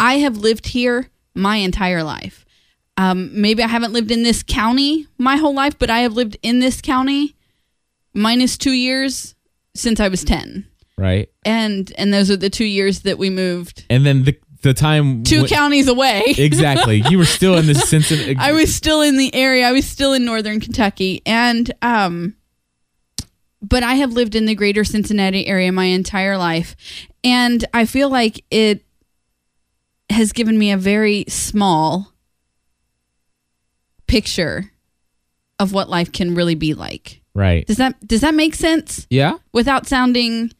[0.00, 2.44] I have lived here my entire life.
[2.96, 6.36] Um, maybe I haven't lived in this county my whole life, but I have lived
[6.42, 7.34] in this county
[8.14, 9.34] minus two years
[9.74, 10.66] since I was ten.
[10.98, 11.30] Right.
[11.44, 13.86] And and those are the two years that we moved.
[13.88, 16.22] And then the the time two when- counties away.
[16.38, 17.02] exactly.
[17.08, 18.36] You were still in the Cincinnati.
[18.38, 19.66] I was still in the area.
[19.68, 22.36] I was still in northern Kentucky, and um,
[23.60, 26.76] but I have lived in the greater Cincinnati area my entire life,
[27.22, 28.84] and I feel like it
[30.10, 32.12] has given me a very small
[34.06, 34.70] picture
[35.58, 37.22] of what life can really be like.
[37.34, 37.66] right.
[37.66, 39.06] Does that does that make sense?
[39.10, 39.38] Yeah.
[39.52, 40.52] Without sounding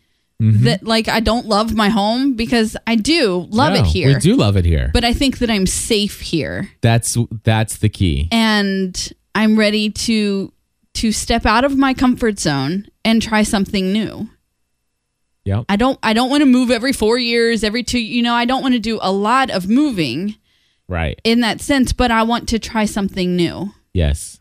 [0.42, 0.64] Mm-hmm.
[0.64, 4.08] that like I don't love my home because I do love it here.
[4.08, 4.90] We do love it here.
[4.92, 8.28] But I think that I'm safe here that's that's the key.
[8.32, 10.52] and I'm ready to
[10.94, 14.28] to step out of my comfort zone and try something new.
[15.44, 15.64] Yep.
[15.68, 18.44] I don't I don't want to move every 4 years, every 2, you know, I
[18.44, 20.36] don't want to do a lot of moving
[20.88, 21.20] Right.
[21.24, 23.72] in that sense, but I want to try something new.
[23.94, 24.40] Yes.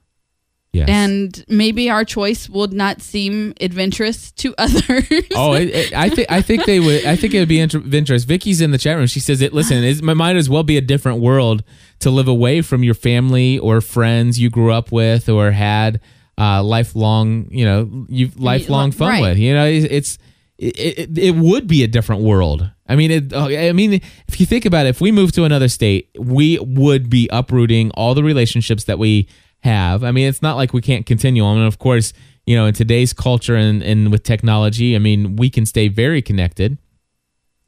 [0.74, 0.88] Yes.
[0.88, 5.06] And maybe our choice would not seem adventurous to others.
[5.36, 7.06] Oh, it, it, I think I think they would.
[7.06, 8.24] I think it would be adventurous.
[8.24, 9.08] Vicky's in the chat room.
[9.08, 11.64] She says, "It listen, it might as well be a different world
[12.00, 16.00] to live away from your family or friends you grew up with or had
[16.38, 19.22] uh, lifelong, you know, you lifelong fun right.
[19.22, 19.38] with.
[19.38, 20.18] You know, it's,
[20.58, 22.70] it, it, it would be a different world.
[22.88, 25.44] I mean, it, uh, I mean, if you think about it, if we moved to
[25.44, 29.28] another state, we would be uprooting all the relationships that we
[29.64, 30.04] have.
[30.04, 31.58] I mean, it's not like we can't continue on.
[31.58, 32.14] And of course,
[32.46, 36.22] you know, in today's culture and, and with technology, I mean, we can stay very
[36.22, 36.78] connected.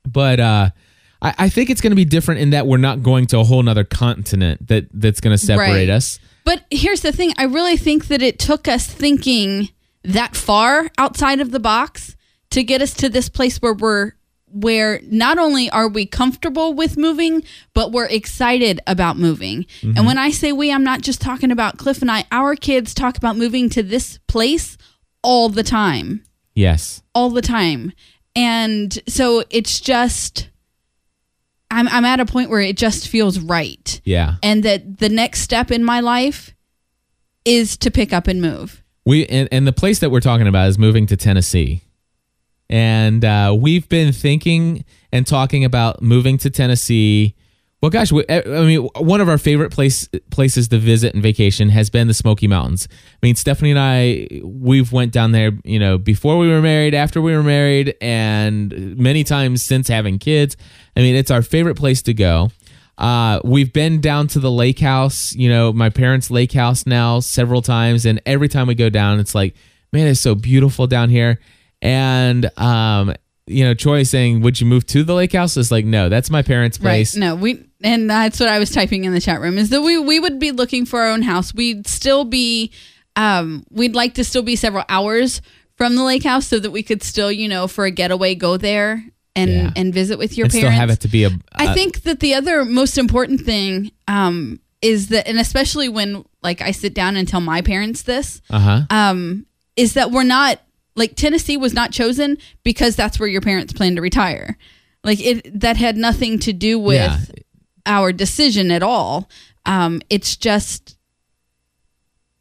[0.05, 0.69] But uh,
[1.21, 3.43] I, I think it's going to be different in that we're not going to a
[3.43, 5.89] whole nother continent that that's going to separate Right.
[5.89, 6.19] us.
[6.45, 9.69] But here's the thing I really think that it took us thinking
[10.03, 12.17] that far outside of the box
[12.49, 14.11] to get us to this place where we're
[14.54, 17.43] where not only are we comfortable with moving,
[17.74, 19.66] but we're excited about moving.
[19.82, 20.06] And mm-hmm.
[20.06, 22.26] when I say we, I'm not just talking about Cliff and I.
[22.32, 24.78] Our kids talk about moving to this place
[25.24, 26.24] all the time
[26.56, 27.01] Yes.
[27.16, 27.93] all the time.
[28.36, 30.49] And so it's just
[31.72, 34.01] I'm I'm at a point where it just feels right.
[34.04, 34.36] Yeah.
[34.43, 36.54] And that the next step in my life
[37.45, 38.84] is to pick up and move.
[39.06, 41.84] We and, and the place that we're talking about is moving to Tennessee,
[42.74, 47.36] and uh, we've been thinking and talking about moving to Tennessee.
[47.82, 51.69] Well, gosh, we, I mean, one of our favorite place places to visit and vacation
[51.69, 52.88] has been the Smoky Mountains.
[52.91, 56.95] I mean, Stephanie and I, we've went down there, you know, before we were married,
[56.95, 60.57] after we were married, and many times since having kids.
[60.97, 62.49] I mean, it's our favorite place to go.
[62.97, 67.19] Uh, we've been down to the lake house, you know, my parents' lake house now
[67.19, 69.53] several times, and every time we go down, it's like,
[69.91, 71.39] man, it's so beautiful down here.
[71.84, 73.13] And um,
[73.45, 76.29] you know, Troy saying, "Would you move to the lake house?" It's like, no, that's
[76.29, 77.15] my parents' place.
[77.15, 77.19] Right.
[77.19, 79.99] No, we and that's what I was typing in the chat room is that we
[79.99, 81.53] we would be looking for our own house.
[81.53, 82.71] We'd still be
[83.17, 85.41] um we'd like to still be several hours
[85.75, 88.55] from the lake house so that we could still, you know, for a getaway go
[88.55, 89.03] there
[89.36, 89.71] and Yeah.
[89.75, 90.69] and visit with your and parents.
[90.69, 91.31] still have it to be a.
[91.53, 96.23] I a- think that the other most important thing um, is that, and especially when
[96.41, 98.84] like I sit down and tell my parents this, uh-huh.
[98.89, 100.61] um, is that we're not
[100.95, 104.57] like Tennessee was not chosen because that's where your parents plan to retire.
[105.03, 107.19] Like it, that had nothing to do with Yeah.
[107.85, 109.29] our decision at all.
[109.65, 110.97] Um, it's just,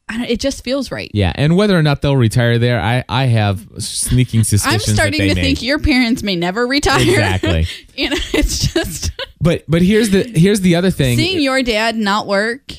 [0.09, 1.11] I don't, it just feels right.
[1.15, 4.89] Yeah, and whether or not they'll retire there, I I have sneaking suspicions.
[4.89, 5.41] I'm starting to may.
[5.43, 7.01] think your parents may never retire.
[7.01, 7.67] Exactly.
[7.97, 9.11] you know, it's just.
[9.41, 11.17] But but here's the here's the other thing.
[11.17, 12.73] seeing your dad not work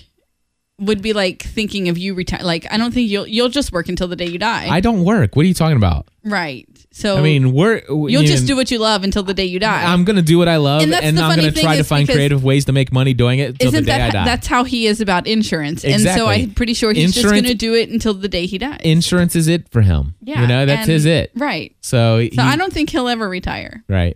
[0.86, 2.44] would be like thinking of you retire.
[2.44, 4.68] Like I don't think you'll you'll just work until the day you die.
[4.70, 5.36] I don't work.
[5.36, 6.08] What are you talking about?
[6.24, 6.68] right.
[6.96, 9.92] So I mean, we're you'll just do what you love until the day you die.
[9.92, 12.66] I'm gonna do what I love, And and, I'm gonna try to find creative ways
[12.66, 14.26] to make money doing it Isn't the day that I die.
[14.26, 15.84] that's how he is about insurance?
[15.84, 18.60] And so I'm pretty sure he's just going to do it until the day he
[18.60, 18.80] dies.
[18.84, 20.14] Insurance is it for him.
[20.22, 21.32] yeah, you know that's and- his it.
[21.36, 21.76] Right.
[21.82, 23.84] So, he, So I don't think he'll ever retire.
[23.90, 24.16] Right.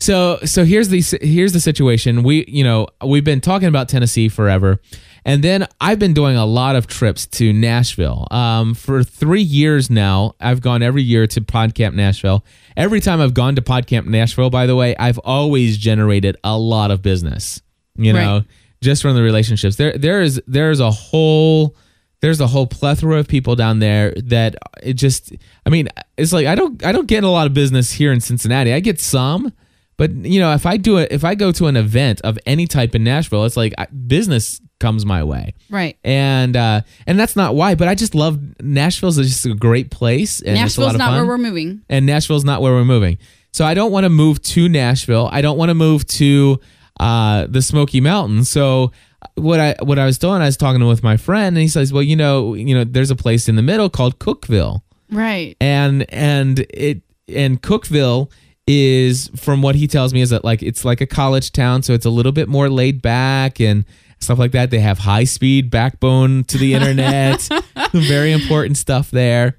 [0.00, 2.22] So so here's the here's the situation.
[2.22, 4.80] We you know we've been talking about Tennessee forever,
[5.24, 8.26] and then I've been doing a lot of trips to Nashville.
[8.30, 12.44] Um, for three years now, I've gone every year to PodCamp Nashville.
[12.76, 16.90] Every time I've gone to PodCamp Nashville, by the way, I've always generated a lot
[16.90, 17.60] of business.
[17.96, 18.44] You know, Right.
[18.80, 19.76] just from the relationships.
[19.76, 21.74] There there is there's a whole
[22.20, 25.32] there's a whole plethora of people down there that it just
[25.66, 28.20] I mean it's like I don't I don't get a lot of business here in
[28.20, 28.72] Cincinnati.
[28.72, 29.52] I get some,
[29.96, 32.66] but you know if I do it if I go to an event of any
[32.68, 33.74] type in Nashville, it's like
[34.06, 35.54] business comes my way.
[35.70, 35.96] Right.
[36.04, 39.90] And uh and that's not why, but I just love Nashville's is just a great
[39.90, 41.82] place and it's a lot Nashville's not fun where we're moving.
[41.88, 43.18] and Nashville's not where we're moving.
[43.52, 45.28] So I don't want to move to Nashville.
[45.32, 46.60] I don't want to move to
[47.00, 48.50] uh, the Smoky Mountains.
[48.50, 48.92] So
[49.34, 51.92] what I what I was doing, I was talking with my friend, and he says,
[51.92, 55.56] "Well, you know, you know, there's a place in the middle called Cookeville, Right.
[55.60, 58.30] and and it and Cookeville
[58.66, 61.94] is from what he tells me is that like it's like a college town, so
[61.94, 63.84] it's a little bit more laid back and
[64.20, 64.70] stuff like that.
[64.70, 67.48] They have high speed backbone to the internet,
[67.92, 69.58] very important stuff there.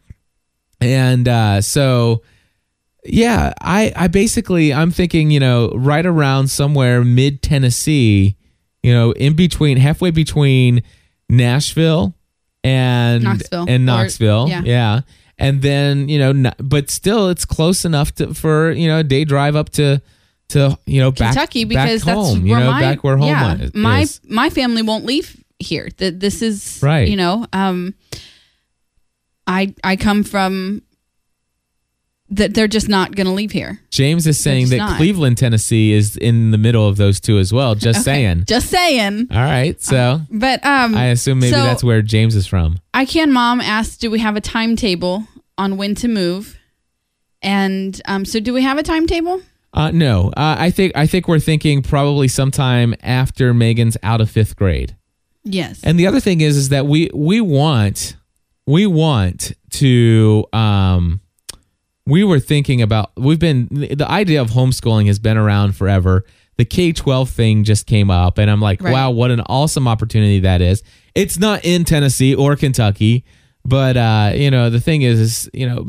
[0.81, 2.21] And uh, so,
[3.03, 8.37] yeah, I I basically I'm thinking you know right around somewhere mid Tennessee,
[8.83, 10.83] you know, in between halfway between
[11.29, 12.15] Nashville
[12.63, 13.65] and Knoxville.
[13.67, 14.61] and Or- Knoxville, yeah.
[14.65, 15.01] yeah.
[15.37, 19.23] And then you know, but still, it's close enough to for you know a day
[19.25, 20.01] drive up to
[20.49, 23.17] to you know back Kentucky back because that's home, where you know my back where
[23.17, 23.73] home yeah, is.
[23.73, 25.89] my my family won't leave here.
[25.97, 27.07] That this is Right.
[27.07, 27.93] You know, um,
[29.47, 30.81] I I come from
[32.31, 33.79] that they're just not going to leave here.
[33.89, 34.97] James is saying that not.
[34.97, 37.73] Cleveland, Tennessee, is in the middle of those two as well.
[37.73, 38.43] Just saying.
[38.47, 39.27] Just saying.
[39.31, 42.79] All right, so But um, I assume maybe so that's where James is from.
[42.93, 43.31] I can.
[43.31, 45.27] Mom asked, "Do we have a timetable
[45.57, 46.57] on when to move?"
[47.41, 49.41] And um, so, do we have a timetable?
[49.73, 54.29] Uh, no, uh, I think I think we're thinking probably sometime after Megan's out of
[54.29, 54.95] fifth grade.
[55.43, 55.81] Yes.
[55.83, 58.15] And the other thing is, is that we we want
[58.65, 60.45] we want to.
[60.53, 61.21] Um,
[62.05, 63.11] we were thinking about.
[63.15, 66.25] We've been the idea of homeschooling has been around forever.
[66.57, 68.91] The K twelve thing just came up, and I'm like, Right.
[68.91, 70.83] wow, what an awesome opportunity that is.
[71.13, 73.23] It's not in Tennessee or Kentucky.
[73.63, 75.85] But uh, you know, the thing is, is you know,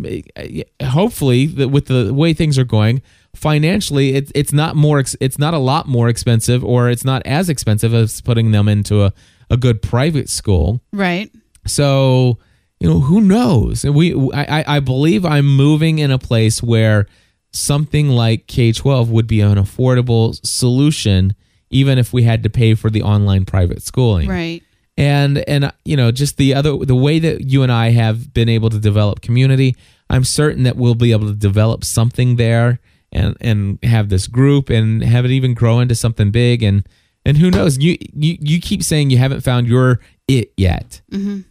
[0.87, 3.01] hopefully, that with the way things are going
[3.35, 7.49] financially, it's it's not more, it's not a lot more expensive, or it's not as
[7.49, 9.12] expensive as putting them into a,
[9.51, 10.81] a good private school.
[10.93, 11.31] right.
[11.66, 12.39] So
[12.81, 13.85] you know, who knows?
[13.85, 17.07] We, I, I- believe I'm moving in a place where
[17.53, 21.35] something like K twelve would be an affordable solution,
[21.70, 24.62] even if we had to pay for the online private schooling Right.
[24.97, 28.49] and and you know just the other the way that you and I have been
[28.49, 29.76] able to develop community
[30.09, 32.81] I'm certain that we'll be able to develop something there
[33.12, 36.86] and and have this group and have it even grow into something big and
[37.24, 41.00] and who knows you you, you keep saying you haven't found your it yet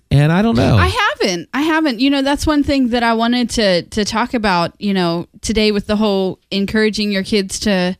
[0.10, 0.88] and I don't know I
[1.20, 1.49] haven't.
[1.53, 1.99] I haven't.
[1.99, 4.74] You know, that's one thing that I wanted to to talk about.
[4.80, 7.97] You know, today with the whole encouraging your kids to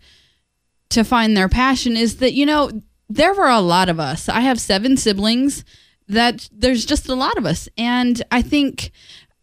[0.89, 2.72] to find their passion is that you know
[3.10, 4.30] there were a lot of us.
[4.30, 5.64] I have seven siblings.
[6.07, 8.91] That there's just a lot of us, and I think,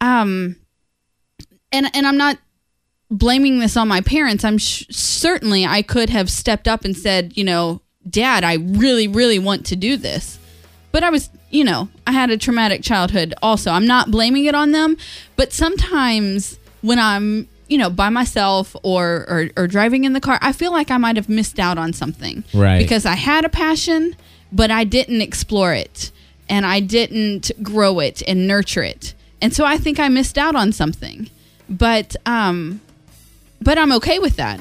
[0.01, 0.57] um,
[1.71, 2.39] and and I'm not
[3.11, 4.45] blaming this on my parents.
[4.45, 9.09] I'm sh- certainly I could have stepped up and said, you know, Dad, I really,
[9.09, 10.39] really want to do this
[10.97, 13.71] but I was, you know, I had a traumatic childhood also.
[13.71, 14.97] I'm not blaming it on them,
[15.37, 20.39] but sometimes when I'm, you know, by myself or, or or driving in the car,
[20.41, 22.45] I feel like I might have missed out on something.
[22.55, 22.79] Right.
[22.79, 24.17] Because I had a passion,
[24.51, 26.13] but I didn't explore it
[26.49, 29.13] and I didn't grow it and nurture it.
[29.43, 31.29] And so I think I missed out on something.
[31.69, 32.81] But um
[33.61, 34.61] but I'm okay with that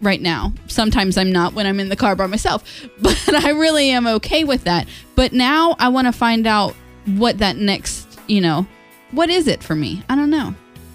[0.00, 0.52] right now.
[0.66, 2.64] Sometimes I'm not when I'm in the car by myself,
[3.00, 4.86] but I really am okay with that.
[5.14, 6.74] But now I want to find out
[7.06, 8.66] what that next, you know,
[9.12, 10.02] what is it for me?
[10.08, 10.54] I don't know.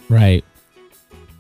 [0.10, 0.44] right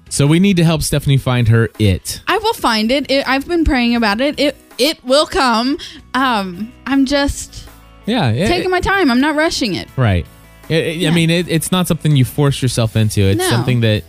[0.09, 3.09] so we need to help Stephanie find her it I will find it.
[3.09, 4.37] it I've been praying about it.
[4.39, 5.77] It it will come.
[6.13, 7.67] Um, I'm just
[8.05, 9.09] yeah it- taking my time.
[9.09, 9.87] I'm not rushing it.
[9.95, 10.25] Right.
[10.67, 11.09] It, Yeah.
[11.11, 13.21] I mean, it, it's not something you force yourself into.
[13.21, 13.49] It's No.
[13.49, 14.03] something that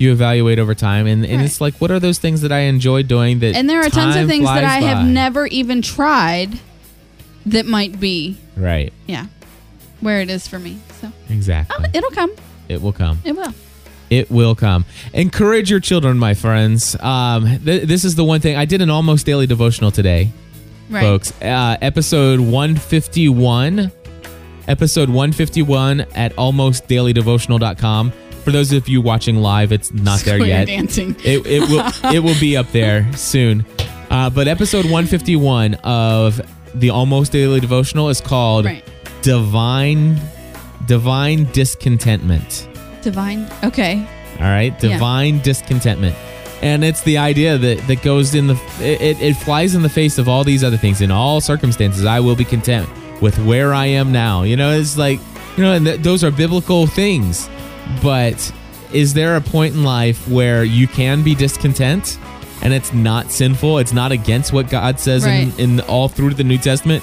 [0.00, 1.44] you evaluate over time, and, and Right.
[1.46, 3.40] it's like, what are those things that I enjoy doing?
[3.40, 6.58] That And there are tons of things that I have never even tried
[7.46, 8.92] that might be, Right.
[9.06, 9.26] yeah,
[10.00, 10.78] where it is for me.
[11.00, 11.76] So Exactly.
[11.86, 12.32] oh, it'll come.
[12.68, 13.20] it will come.
[13.24, 13.54] It will.
[14.10, 14.84] It will come.
[15.12, 16.96] Encourage your children, my friends.
[17.00, 20.30] Um, th- this is the one thing I did an almost daily devotional today,
[20.88, 21.02] Right.
[21.02, 21.32] folks.
[21.42, 23.90] Uh, episode 151.
[24.66, 28.12] Episode 151 at almostdailydevotional.com.
[28.48, 30.68] For those of you watching live, it's not there Square yet.
[30.68, 31.14] dancing.
[31.22, 31.84] It, it will
[32.14, 33.66] it will be up there soon.
[34.08, 36.40] Uh, but episode 151 of
[36.74, 38.82] the Almost Daily Devotional is called Right.
[39.20, 40.18] Divine
[40.86, 42.70] Divine Discontentment.
[43.02, 43.46] Divine.
[43.62, 43.98] Okay.
[44.38, 44.92] All right, Yeah.
[44.94, 46.16] divine discontentment,
[46.62, 49.90] and it's the idea that that goes in the it, it, it flies in the
[49.90, 51.02] face of all these other things.
[51.02, 52.88] In all circumstances, I will be content
[53.20, 54.44] with where I am now.
[54.44, 55.20] You know, it's like
[55.58, 57.50] you know, and th- those are biblical things.
[58.02, 58.52] But
[58.92, 62.18] is there a point in life where you can be discontent,
[62.62, 63.78] and it's not sinful?
[63.78, 65.58] It's not against what God says in, Right.
[65.58, 67.02] in all through the New Testament.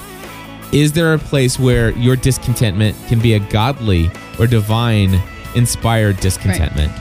[0.72, 5.20] Is there a place where your discontentment can be a godly or divine
[5.54, 6.92] inspired discontentment?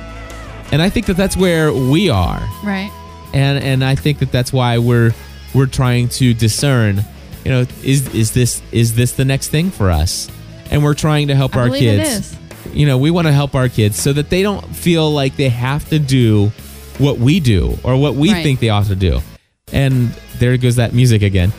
[0.72, 2.48] And I think that that's where we are.
[2.64, 2.92] Right.
[3.34, 5.14] And and I think that that's why we're
[5.54, 7.04] we're trying to discern,
[7.44, 10.30] you know, is is this is this the next thing for us?
[10.72, 12.36] And we're trying to help I our kids.
[12.76, 15.50] You know, we want to help our kids so that they don't feel like they
[15.50, 16.52] have to do
[16.98, 18.44] what we do or what we Right.
[18.44, 19.22] think they ought to do.
[19.74, 20.10] And
[20.40, 21.52] there goes that music again.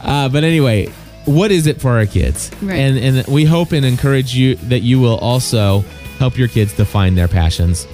[0.00, 0.86] Uh, but anyway,
[1.24, 2.50] what is it for our kids?
[2.60, 2.76] Right.
[2.78, 5.84] And and we hope and encourage you that you will also
[6.18, 7.86] help your kids define their passions.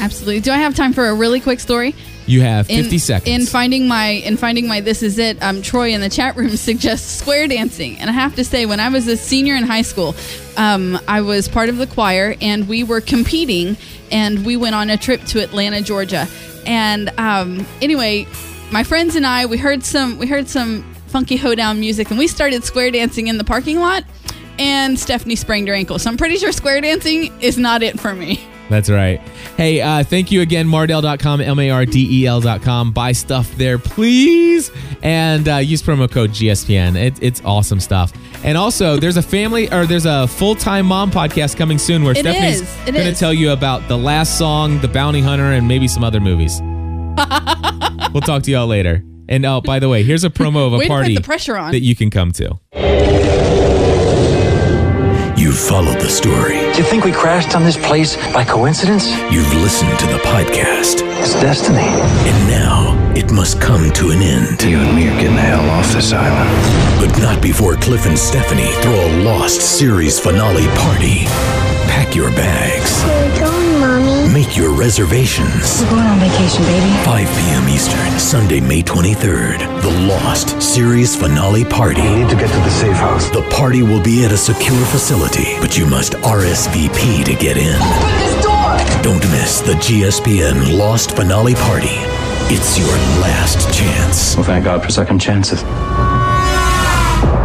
[0.00, 0.40] Absolutely.
[0.40, 1.94] Do I have time for a really quick story?
[2.28, 3.28] You have in, 50 seconds.
[3.28, 6.50] in finding my in finding my this is it um troy in the chat room
[6.56, 7.98] suggests square dancing.
[7.98, 10.14] And i have to say when i was a senior in high school
[10.58, 13.78] um, i was part of the choir and we were competing
[14.12, 16.28] and we went on a trip to atlanta georgia.
[16.66, 18.26] And um, anyway
[18.70, 22.26] my friends and i we heard some we heard some funky hoedown music and we
[22.28, 24.04] started square dancing in the parking lot
[24.58, 25.98] and stephanie sprained her ankle.
[25.98, 29.18] So i'm pretty sure square dancing is not it for me That's right.
[29.56, 32.92] Hey, uh, thank you again, Mardel.com, M A R D E L.com.
[32.92, 34.70] Buy stuff there, please.
[35.02, 36.96] And uh, use promo code GSPN.
[36.96, 38.12] It, it's awesome stuff.
[38.44, 42.12] And also, there's a family or there's a full time mom podcast coming soon where
[42.12, 45.88] It Stephanie's going to tell you about The Last Song, The Bounty Hunter, and maybe
[45.88, 46.60] some other movies.
[48.12, 49.02] we'll talk to y'all later.
[49.28, 51.72] And oh, by the way, here's a promo of a Way party the pressure on.
[51.72, 52.58] that you can come to.
[55.48, 56.58] You've followed the story.
[56.58, 59.08] Do you think we crashed on this place by coincidence?
[59.32, 61.00] You've listened to the podcast.
[61.22, 61.78] It's destiny.
[61.78, 64.62] And now it must come to an end.
[64.62, 67.00] You and me are getting the hell off this island.
[67.00, 71.24] But not before Cliff and Stephanie throw a Lost series finale party.
[71.88, 73.02] Pack your bags.
[74.32, 75.80] Make your reservations.
[75.82, 77.04] We're going on vacation, baby.
[77.04, 77.68] 5 p.m.
[77.68, 79.80] Eastern, Sunday, May 23rd.
[79.80, 82.02] The Lost series finale party.
[82.02, 83.30] We need to get to the safe house.
[83.30, 87.74] The party will be at a secure facility, but you must RSVP to get in.
[87.74, 89.02] Open this door!
[89.02, 91.96] Don't miss the GSPN Lost Finale Party.
[92.50, 92.88] It's your
[93.22, 94.36] last chance.
[94.36, 95.60] Well, thank God for second chances.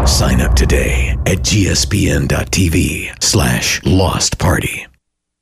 [0.09, 4.85] Sign up today at gspn.tv slash lost party.